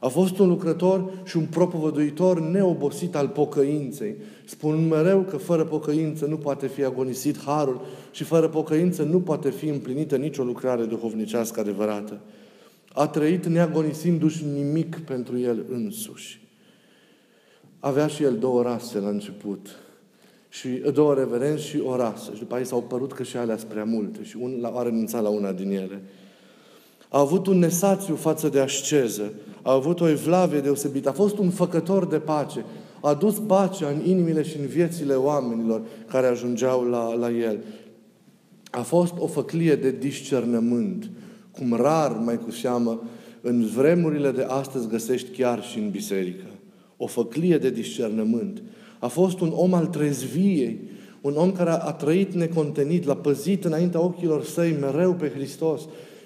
A 0.00 0.08
fost 0.08 0.38
un 0.38 0.48
lucrător 0.48 1.22
și 1.24 1.36
un 1.36 1.44
propovăduitor 1.44 2.40
neobosit 2.40 3.16
al 3.16 3.28
pocăinței. 3.28 4.14
Spun 4.44 4.88
mereu 4.88 5.20
că 5.20 5.36
fără 5.36 5.64
pocăință 5.64 6.26
nu 6.26 6.36
poate 6.36 6.66
fi 6.66 6.84
agonisit 6.84 7.42
harul 7.42 7.80
și 8.10 8.24
fără 8.24 8.48
pocăință 8.48 9.02
nu 9.02 9.20
poate 9.20 9.50
fi 9.50 9.68
împlinită 9.68 10.16
nicio 10.16 10.42
lucrare 10.42 10.84
duhovnicească 10.84 11.60
adevărată 11.60 12.20
a 12.92 13.06
trăit 13.06 13.46
neagonisindu-și 13.46 14.44
nimic 14.44 14.98
pentru 14.98 15.38
el 15.38 15.64
însuși. 15.70 16.40
Avea 17.80 18.06
și 18.06 18.22
el 18.22 18.38
două 18.38 18.62
rase 18.62 18.98
la 18.98 19.08
început. 19.08 19.68
Și 20.48 20.68
două 20.68 21.14
reverenți 21.14 21.64
și 21.64 21.80
o 21.84 21.96
rasă. 21.96 22.30
Și 22.32 22.38
după 22.38 22.54
aceea 22.54 22.68
s-au 22.68 22.82
părut 22.82 23.12
că 23.12 23.22
și 23.22 23.36
alea 23.36 23.56
sunt 23.56 23.70
prea 23.70 23.84
multe. 23.84 24.24
Și 24.24 24.36
un, 24.40 24.68
a 24.74 24.82
renunțat 24.82 25.22
la 25.22 25.28
una 25.28 25.52
din 25.52 25.70
ele. 25.70 26.02
A 27.08 27.20
avut 27.20 27.46
un 27.46 27.58
nesațiu 27.58 28.14
față 28.14 28.48
de 28.48 28.60
asceză. 28.60 29.32
A 29.62 29.72
avut 29.72 30.00
o 30.00 30.08
evlavie 30.08 30.60
deosebită. 30.60 31.08
A 31.08 31.12
fost 31.12 31.38
un 31.38 31.50
făcător 31.50 32.06
de 32.06 32.18
pace. 32.18 32.64
A 33.00 33.14
dus 33.14 33.38
pacea 33.38 33.88
în 33.88 34.04
inimile 34.04 34.42
și 34.42 34.58
în 34.58 34.66
viețile 34.66 35.14
oamenilor 35.14 35.82
care 36.06 36.26
ajungeau 36.26 36.84
la, 36.84 37.14
la 37.14 37.30
el. 37.30 37.58
A 38.70 38.82
fost 38.82 39.12
o 39.18 39.26
făclie 39.26 39.74
de 39.74 39.90
discernământ 39.90 41.10
cum 41.52 41.74
rar, 41.74 42.16
mai 42.24 42.38
cu 42.38 42.50
seamă, 42.50 43.02
în 43.40 43.66
vremurile 43.74 44.30
de 44.30 44.42
astăzi 44.48 44.88
găsești 44.88 45.30
chiar 45.30 45.62
și 45.62 45.78
în 45.78 45.90
biserică. 45.90 46.44
O 46.96 47.06
făclie 47.06 47.58
de 47.58 47.70
discernământ. 47.70 48.62
A 48.98 49.06
fost 49.06 49.40
un 49.40 49.52
om 49.54 49.74
al 49.74 49.86
trezviei, 49.86 50.80
un 51.20 51.34
om 51.36 51.52
care 51.52 51.70
a 51.70 51.92
trăit 51.92 52.34
necontenit, 52.34 53.04
l-a 53.04 53.16
păzit 53.16 53.64
înaintea 53.64 54.00
ochilor 54.00 54.44
săi 54.44 54.76
mereu 54.80 55.12
pe 55.12 55.28
Hristos, 55.28 55.82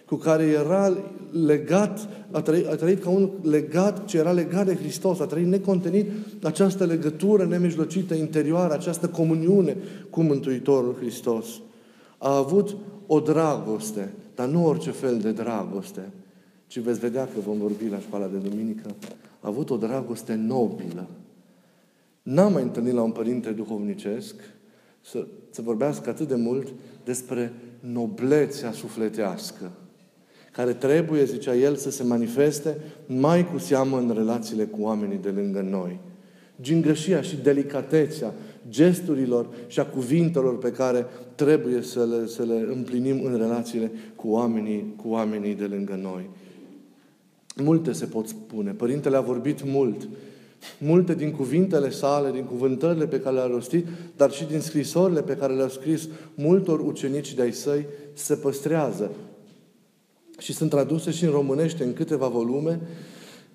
cu 0.06 0.14
care 0.14 0.44
era 0.44 0.96
legat, 1.46 2.08
a 2.30 2.40
trăit, 2.40 2.66
a 2.66 2.74
trăit 2.74 3.02
ca 3.02 3.08
un 3.08 3.30
legat, 3.42 4.04
ce 4.04 4.18
era 4.18 4.32
legat 4.32 4.66
de 4.66 4.74
Hristos, 4.74 5.20
a 5.20 5.26
trăit 5.26 5.46
necontenit 5.46 6.10
această 6.42 6.84
legătură 6.84 7.44
nemijlocită 7.44 8.14
interioară, 8.14 8.72
această 8.72 9.08
comuniune 9.08 9.76
cu 10.10 10.22
Mântuitorul 10.22 10.96
Hristos. 10.98 11.46
A 12.18 12.36
avut 12.36 12.76
o 13.06 13.20
dragoste 13.20 14.12
dar 14.34 14.48
nu 14.48 14.66
orice 14.66 14.90
fel 14.90 15.18
de 15.18 15.32
dragoste, 15.32 16.10
ci 16.66 16.78
veți 16.78 16.98
vedea 16.98 17.24
că 17.24 17.40
vom 17.44 17.58
vorbi 17.58 17.88
la 17.88 17.98
școala 17.98 18.26
de 18.26 18.36
duminică, 18.36 18.94
a 19.40 19.48
avut 19.48 19.70
o 19.70 19.76
dragoste 19.76 20.34
nobilă. 20.34 21.06
N-am 22.22 22.52
mai 22.52 22.62
întâlnit 22.62 22.92
la 22.92 23.02
un 23.02 23.10
părinte 23.10 23.50
duhovnicesc 23.50 24.34
să, 25.00 25.26
să 25.50 25.62
vorbească 25.62 26.10
atât 26.10 26.28
de 26.28 26.34
mult 26.34 26.72
despre 27.04 27.52
noblețea 27.80 28.72
sufletească, 28.72 29.70
care 30.52 30.72
trebuie, 30.72 31.24
zicea 31.24 31.54
el, 31.54 31.76
să 31.76 31.90
se 31.90 32.02
manifeste 32.02 32.76
mai 33.06 33.50
cu 33.50 33.58
seamă 33.58 33.98
în 33.98 34.12
relațiile 34.14 34.64
cu 34.64 34.80
oamenii 34.80 35.18
de 35.18 35.28
lângă 35.28 35.60
noi. 35.60 35.98
Gingășia 36.60 37.22
și 37.22 37.36
delicatețea 37.36 38.32
gesturilor 38.68 39.48
și 39.66 39.80
a 39.80 39.86
cuvintelor 39.86 40.58
pe 40.58 40.70
care 40.70 41.06
trebuie 41.34 41.82
să 41.82 42.04
le, 42.04 42.26
să 42.26 42.42
le 42.42 42.66
împlinim 42.72 43.24
în 43.24 43.36
relațiile 43.36 43.90
cu 44.16 44.28
oamenii, 44.28 44.94
cu 44.96 45.08
oamenii 45.08 45.54
de 45.54 45.64
lângă 45.64 45.98
noi. 46.02 46.30
Multe 47.62 47.92
se 47.92 48.04
pot 48.04 48.28
spune. 48.28 48.70
Părintele 48.70 49.16
a 49.16 49.20
vorbit 49.20 49.64
mult. 49.64 50.08
Multe 50.78 51.14
din 51.14 51.30
cuvintele 51.30 51.90
sale, 51.90 52.30
din 52.30 52.44
cuvântările 52.44 53.06
pe 53.06 53.20
care 53.20 53.34
le-a 53.34 53.46
rostit, 53.46 53.86
dar 54.16 54.30
și 54.30 54.44
din 54.44 54.60
scrisorile 54.60 55.22
pe 55.22 55.36
care 55.36 55.54
le-a 55.54 55.68
scris 55.68 56.08
multor 56.34 56.80
ucenici 56.80 57.34
de-ai 57.34 57.52
săi, 57.52 57.86
se 58.12 58.34
păstrează 58.34 59.10
și 60.38 60.52
sunt 60.52 60.70
traduse 60.70 61.10
și 61.10 61.24
în 61.24 61.30
românește 61.30 61.84
în 61.84 61.92
câteva 61.92 62.26
volume 62.26 62.80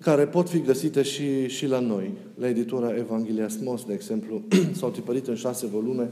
care 0.02 0.26
pot 0.26 0.48
fi 0.48 0.60
găsite 0.60 1.02
și, 1.02 1.48
și 1.48 1.66
la 1.66 1.80
noi. 1.80 2.10
La 2.38 2.48
editura 2.48 2.96
Evanghelia 2.96 3.48
Smos, 3.48 3.84
de 3.84 3.92
exemplu, 3.92 4.42
s-au 4.78 4.90
tipărit 4.90 5.26
în 5.26 5.34
șase 5.34 5.66
volume 5.66 6.10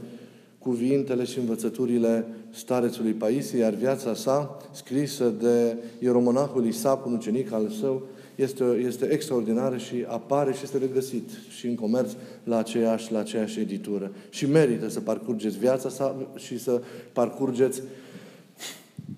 cuvintele 0.59 1.23
și 1.23 1.39
învățăturile 1.39 2.25
starețului 2.49 3.11
Paisie, 3.11 3.59
iar 3.59 3.73
viața 3.73 4.13
sa, 4.13 4.57
scrisă 4.71 5.33
de 5.39 5.77
ieromonahul 5.99 6.65
Isap, 6.65 7.05
un 7.05 7.13
ucenic 7.13 7.51
al 7.51 7.69
său, 7.79 8.07
este, 8.35 8.63
este 8.63 9.11
extraordinară 9.11 9.77
și 9.77 10.05
apare 10.07 10.53
și 10.53 10.59
este 10.63 10.77
regăsit 10.77 11.29
și 11.57 11.67
în 11.67 11.75
comerț 11.75 12.11
la 12.43 12.57
aceeași, 12.57 13.11
la 13.11 13.19
aceeași 13.19 13.59
editură. 13.59 14.11
Și 14.29 14.45
merită 14.45 14.89
să 14.89 14.99
parcurgeți 14.99 15.57
viața 15.57 15.89
sa 15.89 16.15
și 16.35 16.59
să 16.59 16.81
parcurgeți 17.13 17.81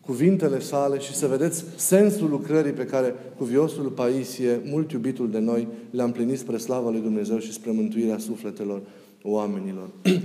cuvintele 0.01 0.59
sale 0.59 0.99
și 0.99 1.13
să 1.13 1.27
vedeți 1.27 1.63
sensul 1.75 2.29
lucrării 2.29 2.71
pe 2.71 2.85
care 2.85 3.15
cuviosul 3.37 3.89
Paisie, 3.89 4.61
mult 4.65 4.91
iubitul 4.91 5.31
de 5.31 5.39
noi, 5.39 5.67
le-a 5.89 6.05
împlinit 6.05 6.39
spre 6.39 6.57
slava 6.57 6.89
lui 6.89 7.01
Dumnezeu 7.01 7.37
și 7.37 7.53
spre 7.53 7.71
mântuirea 7.71 8.17
sufletelor 8.17 8.81
oamenilor. 9.23 9.89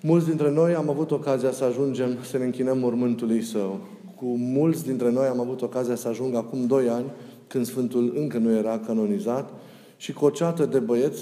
Mulți 0.00 0.26
dintre 0.26 0.50
noi 0.50 0.74
am 0.74 0.88
avut 0.90 1.10
ocazia 1.10 1.52
să 1.52 1.64
ajungem 1.64 2.16
să 2.30 2.38
ne 2.38 2.44
închinăm 2.44 2.78
mormântului 2.78 3.42
său. 3.42 3.80
Cu 4.16 4.26
mulți 4.36 4.84
dintre 4.84 5.10
noi 5.10 5.26
am 5.26 5.40
avut 5.40 5.62
ocazia 5.62 5.94
să 5.94 6.08
ajung 6.08 6.34
acum 6.34 6.66
doi 6.66 6.88
ani, 6.88 7.06
când 7.46 7.66
Sfântul 7.66 8.12
încă 8.16 8.38
nu 8.38 8.56
era 8.56 8.78
canonizat, 8.78 9.50
și 9.96 10.12
cu 10.12 10.24
o 10.24 10.30
ceată 10.30 10.64
de 10.66 10.78
băieți 10.78 11.20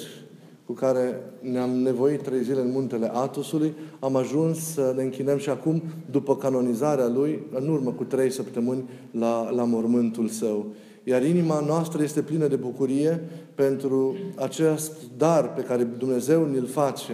cu 0.70 0.76
care 0.76 1.20
ne-am 1.40 1.70
nevoit 1.70 2.22
trei 2.22 2.42
zile 2.42 2.60
în 2.60 2.70
muntele 2.70 3.10
Atosului, 3.14 3.74
am 3.98 4.16
ajuns 4.16 4.58
să 4.58 4.92
ne 4.96 5.02
închinăm 5.02 5.38
și 5.38 5.48
acum, 5.48 5.82
după 6.10 6.36
canonizarea 6.36 7.08
lui, 7.08 7.46
în 7.52 7.68
urmă 7.68 7.90
cu 7.90 8.04
trei 8.04 8.30
săptămâni, 8.30 8.88
la, 9.10 9.50
la 9.50 9.64
mormântul 9.64 10.28
său. 10.28 10.66
Iar 11.04 11.24
inima 11.24 11.60
noastră 11.66 12.02
este 12.02 12.22
plină 12.22 12.46
de 12.46 12.56
bucurie 12.56 13.20
pentru 13.54 14.16
acest 14.36 14.92
dar 15.16 15.52
pe 15.54 15.62
care 15.62 15.82
Dumnezeu 15.82 16.46
ni-l 16.46 16.66
face, 16.66 17.12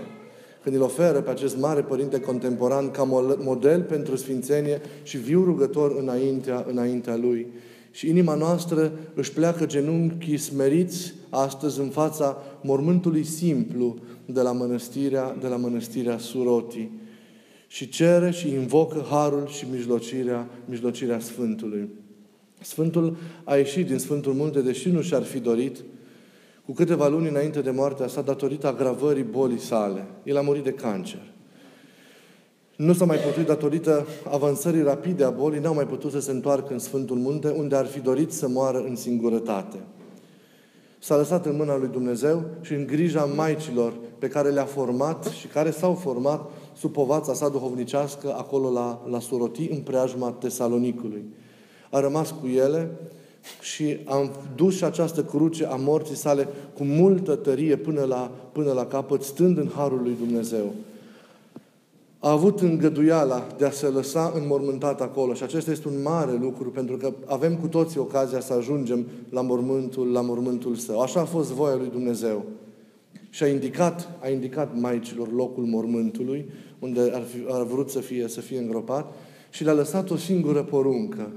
când 0.62 0.76
îl 0.76 0.82
oferă 0.82 1.20
pe 1.20 1.30
acest 1.30 1.58
mare 1.58 1.80
părinte 1.80 2.20
contemporan 2.20 2.90
ca 2.90 3.02
model 3.38 3.82
pentru 3.82 4.16
sfințenie 4.16 4.80
și 5.02 5.16
viu 5.18 5.44
rugător 5.44 5.96
înaintea, 6.00 6.64
înaintea 6.68 7.16
lui. 7.16 7.46
Și 7.90 8.08
inima 8.08 8.34
noastră 8.34 8.92
își 9.14 9.32
pleacă 9.32 9.66
genunchii 9.66 10.36
smeriți 10.36 11.14
astăzi 11.36 11.80
în 11.80 11.88
fața 11.88 12.36
mormântului 12.62 13.24
simplu 13.24 13.96
de 14.26 14.40
la 14.40 14.52
mănăstirea, 14.52 15.36
de 15.40 15.46
la 15.46 15.56
mănăstirea 15.56 16.18
Suroti 16.18 16.90
și 17.66 17.88
cere 17.88 18.30
și 18.30 18.48
invocă 18.48 19.04
harul 19.10 19.46
și 19.46 19.66
mijlocirea, 19.72 20.48
mijlocirea 20.64 21.18
Sfântului. 21.18 21.88
Sfântul 22.60 23.16
a 23.44 23.56
ieșit 23.56 23.86
din 23.86 23.98
Sfântul 23.98 24.32
Munte, 24.32 24.60
deși 24.60 24.90
nu 24.90 25.00
și-ar 25.00 25.22
fi 25.22 25.38
dorit, 25.38 25.76
cu 26.64 26.72
câteva 26.72 27.08
luni 27.08 27.28
înainte 27.28 27.60
de 27.60 27.70
moartea 27.70 28.06
sa, 28.06 28.20
datorită 28.20 28.66
agravării 28.66 29.22
bolii 29.22 29.58
sale. 29.58 30.06
El 30.22 30.36
a 30.36 30.40
murit 30.40 30.64
de 30.64 30.72
cancer. 30.72 31.22
Nu 32.76 32.92
s-a 32.92 33.04
mai 33.04 33.16
putut, 33.16 33.46
datorită 33.46 34.06
avansării 34.30 34.82
rapide 34.82 35.24
a 35.24 35.30
bolii, 35.30 35.60
n-au 35.60 35.74
mai 35.74 35.86
putut 35.86 36.10
să 36.10 36.20
se 36.20 36.30
întoarcă 36.30 36.72
în 36.72 36.78
Sfântul 36.78 37.16
Munte, 37.16 37.48
unde 37.48 37.76
ar 37.76 37.86
fi 37.86 38.00
dorit 38.00 38.32
să 38.32 38.48
moară 38.48 38.84
în 38.88 38.96
singurătate. 38.96 39.76
S-a 41.06 41.16
lăsat 41.16 41.46
în 41.46 41.56
mâna 41.56 41.76
lui 41.76 41.88
Dumnezeu 41.88 42.44
și 42.60 42.72
în 42.72 42.86
grija 42.86 43.24
maicilor 43.24 43.92
pe 44.18 44.28
care 44.28 44.50
le-a 44.50 44.64
format 44.64 45.24
și 45.24 45.46
care 45.46 45.70
s-au 45.70 45.94
format 45.94 46.50
sub 46.76 46.92
povața 46.92 47.34
sa 47.34 47.48
duhovnicească 47.48 48.34
acolo 48.36 48.70
la, 48.70 49.02
la 49.10 49.20
Suroti, 49.20 49.68
în 49.70 49.78
preajma 49.78 50.30
Tesalonicului. 50.30 51.24
A 51.90 52.00
rămas 52.00 52.34
cu 52.40 52.46
ele 52.46 52.90
și 53.60 53.96
am 54.04 54.30
dus 54.56 54.76
și 54.76 54.84
această 54.84 55.24
cruce 55.24 55.66
a 55.66 55.74
morții 55.74 56.16
sale 56.16 56.48
cu 56.76 56.84
multă 56.84 57.34
tărie 57.34 57.76
până 57.76 58.04
la, 58.04 58.30
până 58.52 58.72
la 58.72 58.86
capăt, 58.86 59.22
stând 59.22 59.58
în 59.58 59.70
Harul 59.74 60.02
lui 60.02 60.16
Dumnezeu. 60.18 60.72
A 62.18 62.30
avut 62.30 62.60
îngăduiala 62.60 63.46
de 63.58 63.64
a 63.64 63.70
se 63.70 63.86
lăsa 63.86 64.32
înmormântat 64.34 65.00
acolo 65.00 65.34
și 65.34 65.42
acesta 65.42 65.70
este 65.70 65.88
un 65.88 66.02
mare 66.02 66.32
lucru 66.40 66.70
pentru 66.70 66.96
că 66.96 67.12
avem 67.26 67.56
cu 67.56 67.66
toții 67.66 68.00
ocazia 68.00 68.40
să 68.40 68.52
ajungem 68.52 69.06
la 69.30 69.40
mormântul, 69.40 70.12
la 70.12 70.20
mormântul 70.20 70.74
său. 70.74 71.00
Așa 71.00 71.20
a 71.20 71.24
fost 71.24 71.52
voia 71.52 71.76
lui 71.76 71.88
Dumnezeu. 71.88 72.44
Și 73.30 73.42
a 73.42 73.48
indicat, 73.48 74.10
a 74.22 74.28
indicat 74.28 74.78
maicilor 74.78 75.32
locul 75.32 75.64
mormântului, 75.64 76.50
unde 76.78 77.00
ar, 77.14 77.22
fi, 77.22 77.38
ar 77.48 77.62
vrut 77.62 77.90
să 77.90 78.00
fie, 78.00 78.28
să 78.28 78.40
fie 78.40 78.58
îngropat, 78.58 79.14
și 79.50 79.64
le-a 79.64 79.72
lăsat 79.72 80.10
o 80.10 80.16
singură 80.16 80.62
poruncă, 80.62 81.30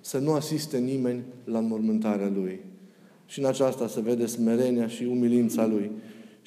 să 0.00 0.18
nu 0.18 0.32
asiste 0.32 0.78
nimeni 0.78 1.22
la 1.44 1.58
înmormântarea 1.58 2.32
lui. 2.34 2.60
Și 3.26 3.38
în 3.38 3.44
aceasta 3.44 3.86
se 3.86 4.00
vede 4.00 4.26
smerenia 4.26 4.86
și 4.86 5.04
umilința 5.04 5.66
lui. 5.66 5.90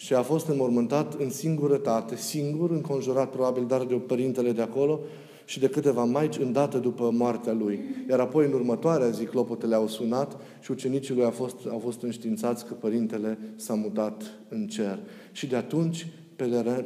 Și 0.03 0.13
a 0.13 0.21
fost 0.21 0.47
înmormântat 0.47 1.13
în 1.13 1.29
singurătate, 1.29 2.15
singur, 2.15 2.71
înconjurat 2.71 3.31
probabil 3.31 3.65
dar 3.65 3.83
de 3.83 3.95
părintele 3.95 4.51
de 4.51 4.61
acolo 4.61 4.99
și 5.45 5.59
de 5.59 5.69
câteva 5.69 6.03
maici 6.03 6.37
îndată 6.37 6.77
după 6.77 7.11
moartea 7.11 7.53
lui. 7.53 7.79
Iar 8.09 8.19
apoi, 8.19 8.45
în 8.45 8.53
următoarea 8.53 9.09
zi, 9.09 9.23
clopotele 9.23 9.75
au 9.75 9.87
sunat 9.87 10.37
și 10.61 10.71
ucenicii 10.71 11.15
lui 11.15 11.23
au 11.23 11.31
fost, 11.31 11.55
au 11.69 11.79
fost 11.79 12.01
înștiințați 12.01 12.65
că 12.65 12.73
părintele 12.73 13.37
s-a 13.55 13.73
mutat 13.73 14.23
în 14.49 14.67
cer. 14.67 14.99
Și 15.31 15.47
de 15.47 15.55
atunci, 15.55 16.07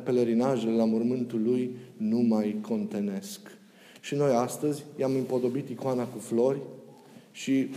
pelerinajele 0.03 0.75
la 0.75 0.85
mormântul 0.85 1.41
lui 1.43 1.75
nu 1.97 2.19
mai 2.19 2.57
contenesc. 2.61 3.39
Și 4.01 4.15
noi 4.15 4.31
astăzi 4.31 4.83
i-am 4.99 5.15
împodobit 5.15 5.69
icoana 5.69 6.03
cu 6.03 6.19
flori 6.19 6.59
și 7.31 7.67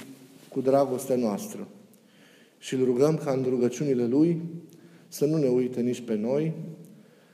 cu 0.49 0.61
dragostea 0.61 1.17
noastră. 1.17 1.69
Și 2.59 2.75
îl 2.75 2.85
rugăm 2.85 3.17
ca 3.25 3.31
în 3.31 3.47
rugăciunile 3.49 4.07
Lui 4.07 4.41
să 5.09 5.25
nu 5.25 5.37
ne 5.37 5.49
uite 5.49 5.81
nici 5.81 6.01
pe 6.01 6.15
noi, 6.15 6.53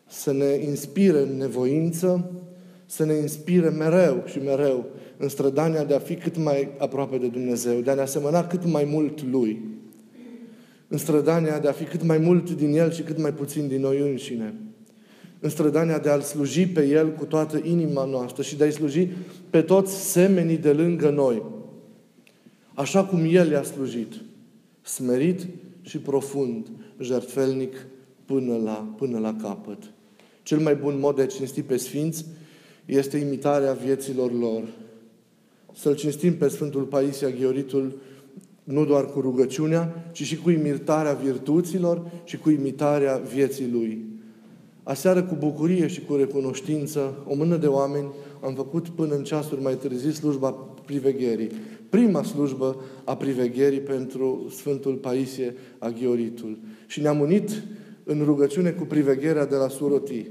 să 0.07 0.33
ne 0.33 0.55
inspire 0.65 1.19
în 1.19 1.37
nevoință, 1.37 2.31
să 2.87 3.05
ne 3.05 3.15
inspire 3.15 3.69
mereu 3.69 4.23
și 4.27 4.39
mereu 4.39 4.87
în 5.17 5.29
strădania 5.29 5.85
de 5.85 5.95
a 5.95 5.99
fi 5.99 6.15
cât 6.15 6.37
mai 6.37 6.69
aproape 6.79 7.19
de 7.19 7.27
Dumnezeu, 7.27 7.81
de 7.81 7.91
a 7.91 7.95
ne 7.95 8.01
asemăna 8.01 8.47
cât 8.47 8.65
mai 8.65 8.85
mult 8.85 9.23
Lui, 9.23 9.63
în 10.89 10.99
strădania 10.99 11.59
de 11.59 11.69
a 11.69 11.73
fi 11.73 11.85
cât 11.85 12.03
mai 12.03 12.19
mult 12.19 12.51
din 12.51 12.73
El 12.73 12.93
și 12.93 13.03
cât 13.03 13.21
mai 13.21 13.33
puțin 13.33 13.69
din 13.69 13.81
noi 13.81 13.99
înșine, 13.99 14.55
în 15.41 15.49
strădania 15.51 15.99
de 15.99 16.09
a-L 16.09 16.21
sluji 16.21 16.67
pe 16.67 16.87
El 16.87 17.13
cu 17.13 17.25
toată 17.25 17.61
inima 17.65 18.05
noastră 18.05 18.43
și 18.43 18.57
de 18.57 18.65
a-i 18.65 18.73
sluji 18.73 19.09
pe 19.51 19.63
toți 19.63 20.11
semenii 20.11 20.57
de 20.57 20.73
lângă 20.73 21.11
noi, 21.11 21.43
așa 22.75 23.05
cum 23.05 23.27
El 23.31 23.51
i-a 23.51 23.63
slujit, 23.63 24.13
smerit 24.83 25.47
și 25.83 25.99
profund, 25.99 26.67
jertfelnic 27.01 27.87
până 28.25 28.57
la, 28.57 28.95
până 28.97 29.19
la 29.19 29.37
capăt. 29.43 29.79
Cel 30.43 30.59
mai 30.59 30.75
bun 30.75 30.99
mod 30.99 31.17
de 31.17 31.23
a 31.23 31.27
cinsti 31.27 31.63
pe 31.63 31.77
Sfinți 31.77 32.27
este 32.85 33.17
imitarea 33.17 33.73
vieților 33.73 34.33
lor. 34.33 34.63
Să-L 35.75 35.95
cinstim 35.95 36.37
pe 36.37 36.49
Sfântul 36.49 36.83
Paisia 36.83 37.29
Ghioritul 37.31 37.99
nu 38.65 38.85
doar 38.85 39.07
cu 39.07 39.21
rugăciunea, 39.21 40.11
ci 40.13 40.23
și 40.23 40.37
cu 40.37 40.51
imitarea 40.51 41.13
virtuților 41.13 42.11
și 42.25 42.37
cu 42.39 42.51
imitarea 42.51 43.17
vieții 43.17 43.71
Lui. 43.71 44.05
Aseară, 44.83 45.23
cu 45.23 45.35
bucurie 45.35 45.87
și 45.87 46.01
cu 46.01 46.15
recunoștință, 46.15 47.25
o 47.27 47.35
mână 47.35 47.57
de 47.57 47.67
oameni 47.67 48.13
am 48.41 48.55
făcut 48.55 48.89
până 48.89 49.15
în 49.15 49.25
ceasuri 49.25 49.63
mai 49.63 49.75
târziu 49.75 50.11
slujba 50.11 50.51
privegherii. 50.85 51.51
Prima 51.95 52.23
slujbă 52.23 52.77
a 53.05 53.17
privegherii 53.17 53.81
pentru 53.81 54.47
Sfântul 54.51 54.95
Paisie 54.95 55.55
Aghioritul. 55.79 56.59
Și 56.87 57.01
ne-am 57.01 57.21
unit 57.21 57.63
în 58.05 58.23
rugăciune 58.25 58.71
cu 58.71 58.85
privegherea 58.85 59.47
de 59.47 59.57
la 59.57 59.69
Suroti. 59.69 60.27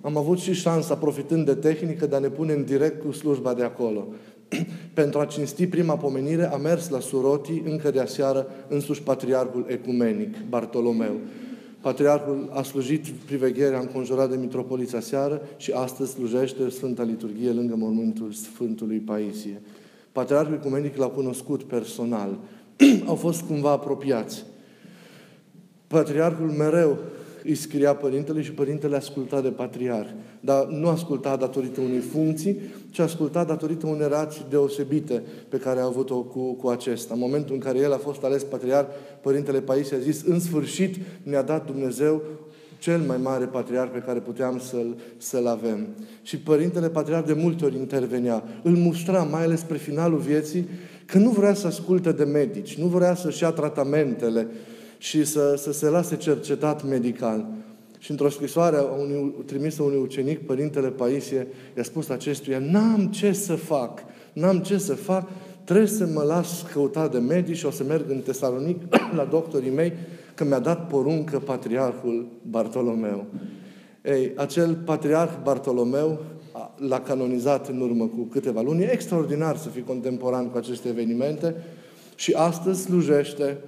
Am 0.00 0.16
avut 0.16 0.38
și 0.38 0.52
șansa, 0.52 0.96
profitând 0.96 1.46
de 1.46 1.54
tehnică, 1.54 2.06
de 2.06 2.16
a 2.16 2.18
ne 2.18 2.28
pune 2.28 2.52
în 2.52 2.64
direct 2.64 3.02
cu 3.02 3.12
slujba 3.12 3.54
de 3.54 3.62
acolo. 3.62 4.06
Pentru 4.94 5.20
a 5.20 5.24
cinsti 5.24 5.66
prima 5.66 5.96
pomenire, 5.96 6.52
a 6.52 6.56
mers 6.56 6.88
la 6.88 7.00
Suroti 7.00 7.62
încă 7.64 7.90
de 7.90 8.00
aseară 8.00 8.46
însuși 8.68 9.02
Patriarhul 9.02 9.64
Ecumenic, 9.68 10.34
Bartolomeu. 10.48 11.16
Patriarhul 11.80 12.50
a 12.52 12.62
slujit 12.62 13.06
privegherea 13.06 13.78
înconjurat 13.78 14.30
de 14.30 14.36
mitropolița 14.36 15.00
seară 15.00 15.42
și 15.56 15.70
astăzi 15.70 16.12
slujește 16.12 16.68
Sfânta 16.68 17.02
Liturghie 17.02 17.50
lângă 17.50 17.74
mormântul 17.76 18.32
Sfântului 18.32 18.98
Paisie. 18.98 19.62
Patriarhul 20.12 20.54
Ecumenic 20.54 20.96
l-a 20.96 21.08
cunoscut 21.08 21.62
personal. 21.62 22.38
Au 23.06 23.14
fost 23.14 23.42
cumva 23.42 23.70
apropiați. 23.70 24.44
Patriarhul 25.86 26.50
mereu 26.50 26.98
îi 27.44 27.54
scria 27.54 27.94
părintele 27.94 28.42
și 28.42 28.52
părintele 28.52 28.96
asculta 28.96 29.40
de 29.40 29.48
patriarh. 29.48 30.08
Dar 30.40 30.66
nu 30.66 30.88
asculta 30.88 31.36
datorită 31.36 31.80
unei 31.80 31.98
funcții, 31.98 32.58
ci 32.90 32.98
asculta 32.98 33.44
datorită 33.44 33.86
unei 33.86 34.08
relații 34.08 34.46
deosebite 34.48 35.22
pe 35.48 35.56
care 35.56 35.80
a 35.80 35.84
avut-o 35.84 36.22
cu, 36.22 36.52
cu 36.52 36.68
acesta. 36.68 37.14
În 37.14 37.20
momentul 37.20 37.54
în 37.54 37.60
care 37.60 37.78
el 37.78 37.92
a 37.92 37.96
fost 37.96 38.24
ales 38.24 38.42
patriarh, 38.42 38.88
părintele 39.20 39.60
Paisie 39.60 39.96
a 39.96 40.00
zis, 40.00 40.22
în 40.26 40.40
sfârșit 40.40 40.96
ne-a 41.22 41.42
dat 41.42 41.66
Dumnezeu 41.66 42.22
cel 42.78 43.00
mai 43.00 43.16
mare 43.22 43.44
patriarh 43.44 43.90
pe 43.92 44.02
care 44.06 44.18
puteam 44.18 44.58
să-l, 44.58 44.96
să-l 45.16 45.46
avem. 45.46 45.86
Și 46.22 46.38
Părintele 46.38 46.88
Patriarh 46.88 47.26
de 47.26 47.32
multe 47.32 47.64
ori 47.64 47.76
intervenea. 47.76 48.44
Îl 48.62 48.72
mustra, 48.72 49.22
mai 49.22 49.42
ales 49.42 49.60
spre 49.60 49.76
finalul 49.76 50.18
vieții, 50.18 50.68
că 51.06 51.18
nu 51.18 51.30
vrea 51.30 51.54
să 51.54 51.66
asculte 51.66 52.12
de 52.12 52.24
medici, 52.24 52.78
nu 52.78 52.86
vrea 52.86 53.14
să-și 53.14 53.42
ia 53.42 53.50
tratamentele, 53.50 54.46
și 54.98 55.24
să, 55.24 55.54
să 55.56 55.72
se 55.72 55.88
lase 55.88 56.16
cercetat 56.16 56.88
medical. 56.88 57.46
Și 57.98 58.10
într-o 58.10 58.28
scrisoare 58.28 58.76
unui, 58.98 59.34
trimisă 59.46 59.82
unui 59.82 59.98
ucenic, 59.98 60.46
Părintele 60.46 60.88
Paisie 60.88 61.46
i-a 61.76 61.82
spus 61.82 62.08
acestuia, 62.08 62.58
n-am 62.58 63.06
ce 63.06 63.32
să 63.32 63.54
fac, 63.54 64.04
n-am 64.32 64.58
ce 64.58 64.78
să 64.78 64.94
fac, 64.94 65.28
trebuie 65.64 65.86
să 65.86 66.06
mă 66.06 66.22
las 66.22 66.66
căutat 66.72 67.12
de 67.12 67.18
medici 67.18 67.56
și 67.56 67.66
o 67.66 67.70
să 67.70 67.84
merg 67.84 68.10
în 68.10 68.18
Tesalonic 68.18 68.82
la 69.18 69.24
doctorii 69.24 69.70
mei, 69.70 69.92
că 70.38 70.44
mi-a 70.44 70.58
dat 70.58 70.86
poruncă 70.86 71.38
patriarhul 71.38 72.28
Bartolomeu. 72.50 73.26
Ei, 74.04 74.32
acel 74.36 74.74
patriarh 74.74 75.32
Bartolomeu 75.42 76.20
l-a 76.76 77.00
canonizat 77.00 77.68
în 77.68 77.80
urmă 77.80 78.06
cu 78.06 78.22
câteva 78.22 78.60
luni. 78.60 78.82
E 78.82 78.92
extraordinar 78.92 79.56
să 79.56 79.68
fii 79.68 79.82
contemporan 79.82 80.50
cu 80.50 80.56
aceste 80.56 80.88
evenimente 80.88 81.54
și 82.14 82.32
astăzi 82.32 82.82
slujește 82.82 83.58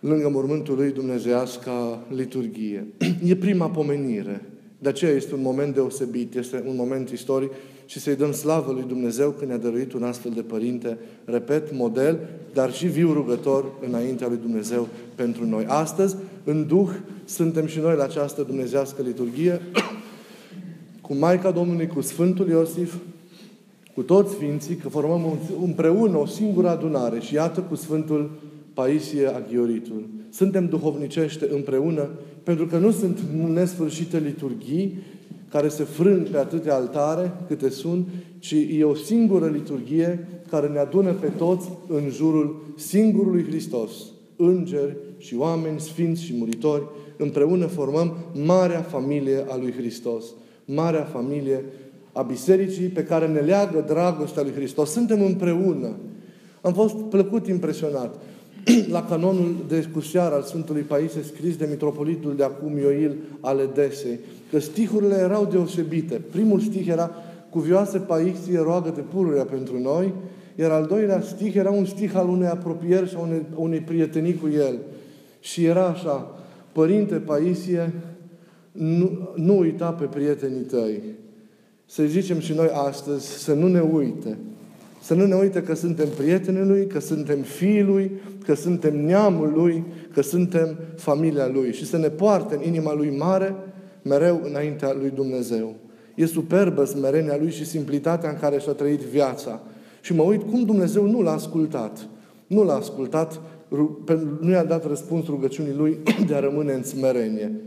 lângă 0.00 0.28
mormântul 0.28 0.74
lui 0.76 0.92
dumnezeiasca 0.92 1.98
liturghie. 2.14 2.86
E 3.24 3.36
prima 3.36 3.70
pomenire. 3.70 4.42
De 4.82 4.88
aceea 4.88 5.10
este 5.10 5.34
un 5.34 5.42
moment 5.42 5.74
deosebit, 5.74 6.34
este 6.34 6.64
un 6.66 6.76
moment 6.76 7.08
istoric 7.08 7.50
și 7.86 8.00
să-i 8.00 8.16
dăm 8.16 8.32
slavă 8.32 8.72
lui 8.72 8.84
Dumnezeu 8.88 9.30
când 9.30 9.50
ne-a 9.50 9.58
dăruit 9.58 9.92
un 9.92 10.02
astfel 10.02 10.32
de 10.34 10.40
părinte, 10.40 10.98
repet, 11.24 11.74
model, 11.74 12.18
dar 12.54 12.72
și 12.72 12.86
viu 12.86 13.12
rugător 13.12 13.64
înaintea 13.86 14.28
lui 14.28 14.38
Dumnezeu 14.42 14.88
pentru 15.14 15.46
noi. 15.46 15.64
Astăzi, 15.68 16.16
în 16.44 16.66
Duh, 16.66 16.88
suntem 17.24 17.66
și 17.66 17.78
noi 17.78 17.96
la 17.96 18.02
această 18.02 18.42
dumnezească 18.42 19.02
liturghie 19.02 19.60
cu 21.00 21.14
Maica 21.14 21.50
Domnului, 21.50 21.86
cu 21.86 22.00
Sfântul 22.00 22.48
Iosif, 22.48 22.94
cu 23.94 24.02
toți 24.02 24.32
Sfinții, 24.32 24.74
că 24.74 24.88
formăm 24.88 25.38
împreună 25.62 26.16
o 26.16 26.26
singură 26.26 26.68
adunare 26.68 27.20
și 27.20 27.34
iată 27.34 27.60
cu 27.60 27.74
Sfântul 27.74 28.30
Paisie 28.74 29.26
Aghioritul. 29.26 30.08
Suntem 30.30 30.66
duhovnicește 30.66 31.48
împreună 31.52 32.08
pentru 32.42 32.66
că 32.66 32.78
nu 32.78 32.90
sunt 32.90 33.18
nesfârșite 33.52 34.18
liturghii 34.18 34.98
care 35.50 35.68
se 35.68 35.84
frâng 35.84 36.28
pe 36.28 36.38
atâtea 36.38 36.74
altare 36.74 37.32
câte 37.46 37.68
sunt, 37.68 38.08
ci 38.38 38.54
e 38.70 38.84
o 38.84 38.94
singură 38.94 39.46
liturghie 39.46 40.28
care 40.50 40.68
ne 40.68 40.78
adună 40.78 41.12
pe 41.12 41.26
toți 41.26 41.68
în 41.88 42.10
jurul 42.10 42.74
singurului 42.76 43.44
Hristos. 43.44 43.92
Îngeri 44.36 44.96
și 45.18 45.34
oameni, 45.36 45.80
sfinți 45.80 46.22
și 46.22 46.34
muritori, 46.36 46.88
împreună 47.16 47.66
formăm 47.66 48.16
marea 48.44 48.80
familie 48.80 49.44
a 49.48 49.56
lui 49.56 49.72
Hristos. 49.72 50.24
Marea 50.64 51.02
familie 51.04 51.64
a 52.12 52.22
bisericii 52.22 52.86
pe 52.86 53.04
care 53.04 53.26
ne 53.26 53.40
leagă 53.40 53.84
dragostea 53.86 54.42
lui 54.42 54.52
Hristos. 54.52 54.90
Suntem 54.90 55.22
împreună. 55.22 55.96
Am 56.60 56.72
fost 56.72 56.94
plăcut 56.96 57.46
impresionat. 57.46 58.14
la 58.96 59.04
canonul 59.04 59.54
de 59.68 59.88
cuseară 59.92 60.34
al 60.34 60.42
Sfântului 60.42 60.82
Paisie 60.82 61.22
scris 61.22 61.56
de 61.56 61.66
mitropolitul 61.70 62.36
de 62.36 62.44
acum 62.44 62.78
Ioil 62.78 63.16
ale 63.40 63.68
Desei, 63.74 64.18
că 64.50 64.58
stihurile 64.58 65.14
erau 65.14 65.44
deosebite. 65.44 66.20
Primul 66.30 66.60
stih 66.60 66.86
era 66.86 67.10
Cuvioase 67.50 67.98
Paisie, 67.98 68.58
roagă-te 68.58 69.00
pururea 69.00 69.44
pentru 69.44 69.78
noi, 69.78 70.12
iar 70.54 70.70
al 70.70 70.86
doilea 70.86 71.20
stih 71.20 71.54
era 71.54 71.70
un 71.70 71.84
stih 71.84 72.16
al 72.16 72.28
unei 72.28 72.48
apropieri 72.48 73.08
sau 73.08 73.22
unei, 73.22 73.46
unei 73.54 73.80
prietenii 73.80 74.34
cu 74.34 74.48
el. 74.48 74.78
Și 75.40 75.64
era 75.64 75.86
așa, 75.86 76.38
Părinte 76.72 77.14
Paisie, 77.14 77.92
nu, 78.72 79.30
nu 79.34 79.58
uita 79.58 79.90
pe 79.90 80.04
prietenii 80.04 80.60
tăi. 80.60 81.02
Să 81.86 82.02
zicem 82.02 82.38
și 82.38 82.52
noi 82.52 82.68
astăzi 82.72 83.26
să 83.26 83.54
nu 83.54 83.68
ne 83.68 83.80
uite. 83.80 84.38
Să 85.02 85.14
nu 85.14 85.26
ne 85.26 85.34
uite 85.34 85.62
că 85.62 85.74
suntem 85.74 86.08
prietenii 86.08 86.64
Lui, 86.64 86.86
că 86.86 87.00
suntem 87.00 87.38
fiii 87.40 87.82
Lui, 87.82 88.10
că 88.44 88.54
suntem 88.54 89.04
neamul 89.04 89.52
Lui, 89.54 89.84
că 90.12 90.22
suntem 90.22 90.76
familia 90.96 91.48
Lui 91.48 91.72
și 91.72 91.86
să 91.86 91.96
ne 91.96 92.08
poarte 92.08 92.54
în 92.54 92.62
inima 92.62 92.94
Lui 92.94 93.16
mare 93.18 93.54
mereu 94.02 94.40
înaintea 94.44 94.92
Lui 95.00 95.10
Dumnezeu. 95.14 95.74
E 96.14 96.26
superbă 96.26 96.84
smerenia 96.84 97.36
Lui 97.36 97.50
și 97.50 97.66
simplitatea 97.66 98.30
în 98.30 98.36
care 98.40 98.58
și-a 98.58 98.72
trăit 98.72 99.00
viața. 99.00 99.60
Și 100.00 100.14
mă 100.14 100.22
uit 100.22 100.42
cum 100.42 100.64
Dumnezeu 100.64 101.06
nu 101.06 101.22
l-a 101.22 101.32
ascultat. 101.32 102.08
Nu 102.46 102.64
l-a 102.64 102.74
ascultat, 102.74 103.40
nu 104.40 104.50
i-a 104.50 104.64
dat 104.64 104.86
răspuns 104.86 105.26
rugăciunii 105.26 105.74
Lui 105.74 105.98
de 106.28 106.34
a 106.34 106.40
rămâne 106.40 106.72
în 106.72 106.82
smerenie. 106.82 107.60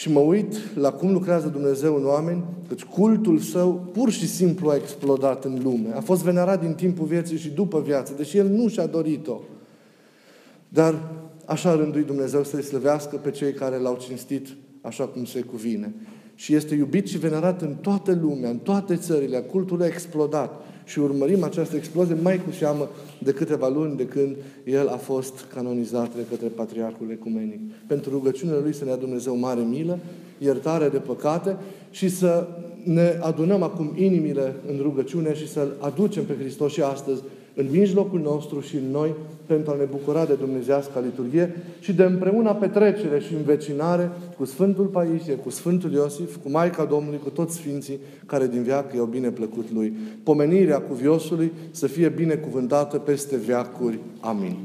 Și 0.00 0.10
mă 0.10 0.20
uit 0.20 0.76
la 0.76 0.92
cum 0.92 1.12
lucrează 1.12 1.48
Dumnezeu 1.48 1.96
în 1.96 2.06
oameni, 2.06 2.44
căci 2.68 2.84
cultul 2.84 3.38
său 3.38 3.88
pur 3.92 4.10
și 4.10 4.28
simplu 4.28 4.70
a 4.70 4.74
explodat 4.74 5.44
în 5.44 5.60
lume. 5.62 5.92
A 5.94 6.00
fost 6.00 6.22
venerat 6.22 6.60
din 6.60 6.74
timpul 6.74 7.06
vieții 7.06 7.38
și 7.38 7.48
după 7.48 7.80
viață, 7.80 8.12
deși 8.16 8.36
el 8.36 8.46
nu 8.46 8.68
și-a 8.68 8.86
dorit-o. 8.86 9.40
Dar 10.68 11.12
așa 11.46 11.74
rândui 11.74 12.02
Dumnezeu 12.02 12.44
să-i 12.44 12.62
slăvească 12.62 13.16
pe 13.16 13.30
cei 13.30 13.52
care 13.52 13.76
l-au 13.76 13.98
cinstit 14.00 14.48
așa 14.80 15.04
cum 15.04 15.24
se 15.24 15.40
cuvine. 15.40 15.94
Și 16.40 16.54
este 16.54 16.74
iubit 16.74 17.08
și 17.08 17.18
venerat 17.18 17.62
în 17.62 17.74
toată 17.80 18.18
lumea, 18.22 18.50
în 18.50 18.58
toate 18.58 18.96
țările. 18.96 19.38
Cultul 19.38 19.82
a 19.82 19.86
explodat 19.86 20.64
și 20.84 20.98
urmărim 20.98 21.42
această 21.42 21.76
explozie 21.76 22.16
mai 22.22 22.36
cu 22.36 22.50
seamă 22.50 22.88
de 23.18 23.32
câteva 23.32 23.68
luni 23.68 23.96
de 23.96 24.06
când 24.06 24.36
el 24.64 24.88
a 24.88 24.96
fost 24.96 25.44
canonizat 25.54 26.14
de 26.14 26.24
către 26.30 26.46
Patriarhul 26.46 27.10
Ecumenic. 27.10 27.60
Pentru 27.86 28.10
rugăciunile 28.10 28.58
lui 28.58 28.74
să 28.74 28.84
ne 28.84 28.90
dea 28.90 28.98
Dumnezeu 28.98 29.36
mare 29.36 29.60
milă, 29.60 29.98
iertare 30.38 30.88
de 30.88 30.98
păcate 30.98 31.56
și 31.90 32.08
să 32.08 32.46
ne 32.84 33.18
adunăm 33.20 33.62
acum 33.62 33.92
inimile 33.96 34.54
în 34.68 34.78
rugăciune 34.82 35.34
și 35.34 35.48
să-L 35.48 35.76
aducem 35.78 36.24
pe 36.24 36.36
Hristos 36.38 36.72
și 36.72 36.82
astăzi 36.82 37.22
în 37.54 37.66
mijlocul 37.70 38.20
nostru 38.20 38.60
și 38.60 38.76
în 38.76 38.90
noi 38.90 39.14
pentru 39.52 39.72
a 39.72 39.76
ne 39.76 39.84
bucura 39.84 40.24
de 40.24 40.34
Dumnezească 40.34 41.00
liturghie 41.04 41.54
și 41.80 41.92
de 41.92 42.02
împreună 42.02 42.54
petrecere 42.54 43.20
și 43.20 43.34
învecinare 43.34 44.10
cu 44.36 44.44
Sfântul 44.44 44.84
Paisie, 44.84 45.34
cu 45.34 45.50
Sfântul 45.50 45.92
Iosif, 45.92 46.36
cu 46.36 46.50
Maica 46.50 46.84
Domnului, 46.84 47.18
cu 47.18 47.30
toți 47.30 47.54
Sfinții 47.54 47.98
care 48.26 48.46
din 48.46 48.62
viață 48.62 48.96
i-au 48.96 49.04
bine 49.04 49.30
plăcut 49.30 49.72
Lui. 49.72 49.96
Pomenirea 50.22 50.80
cuviosului 50.80 51.52
să 51.70 51.86
fie 51.86 52.08
binecuvântată 52.08 52.98
peste 52.98 53.36
veacuri. 53.36 53.98
Amin. 54.20 54.56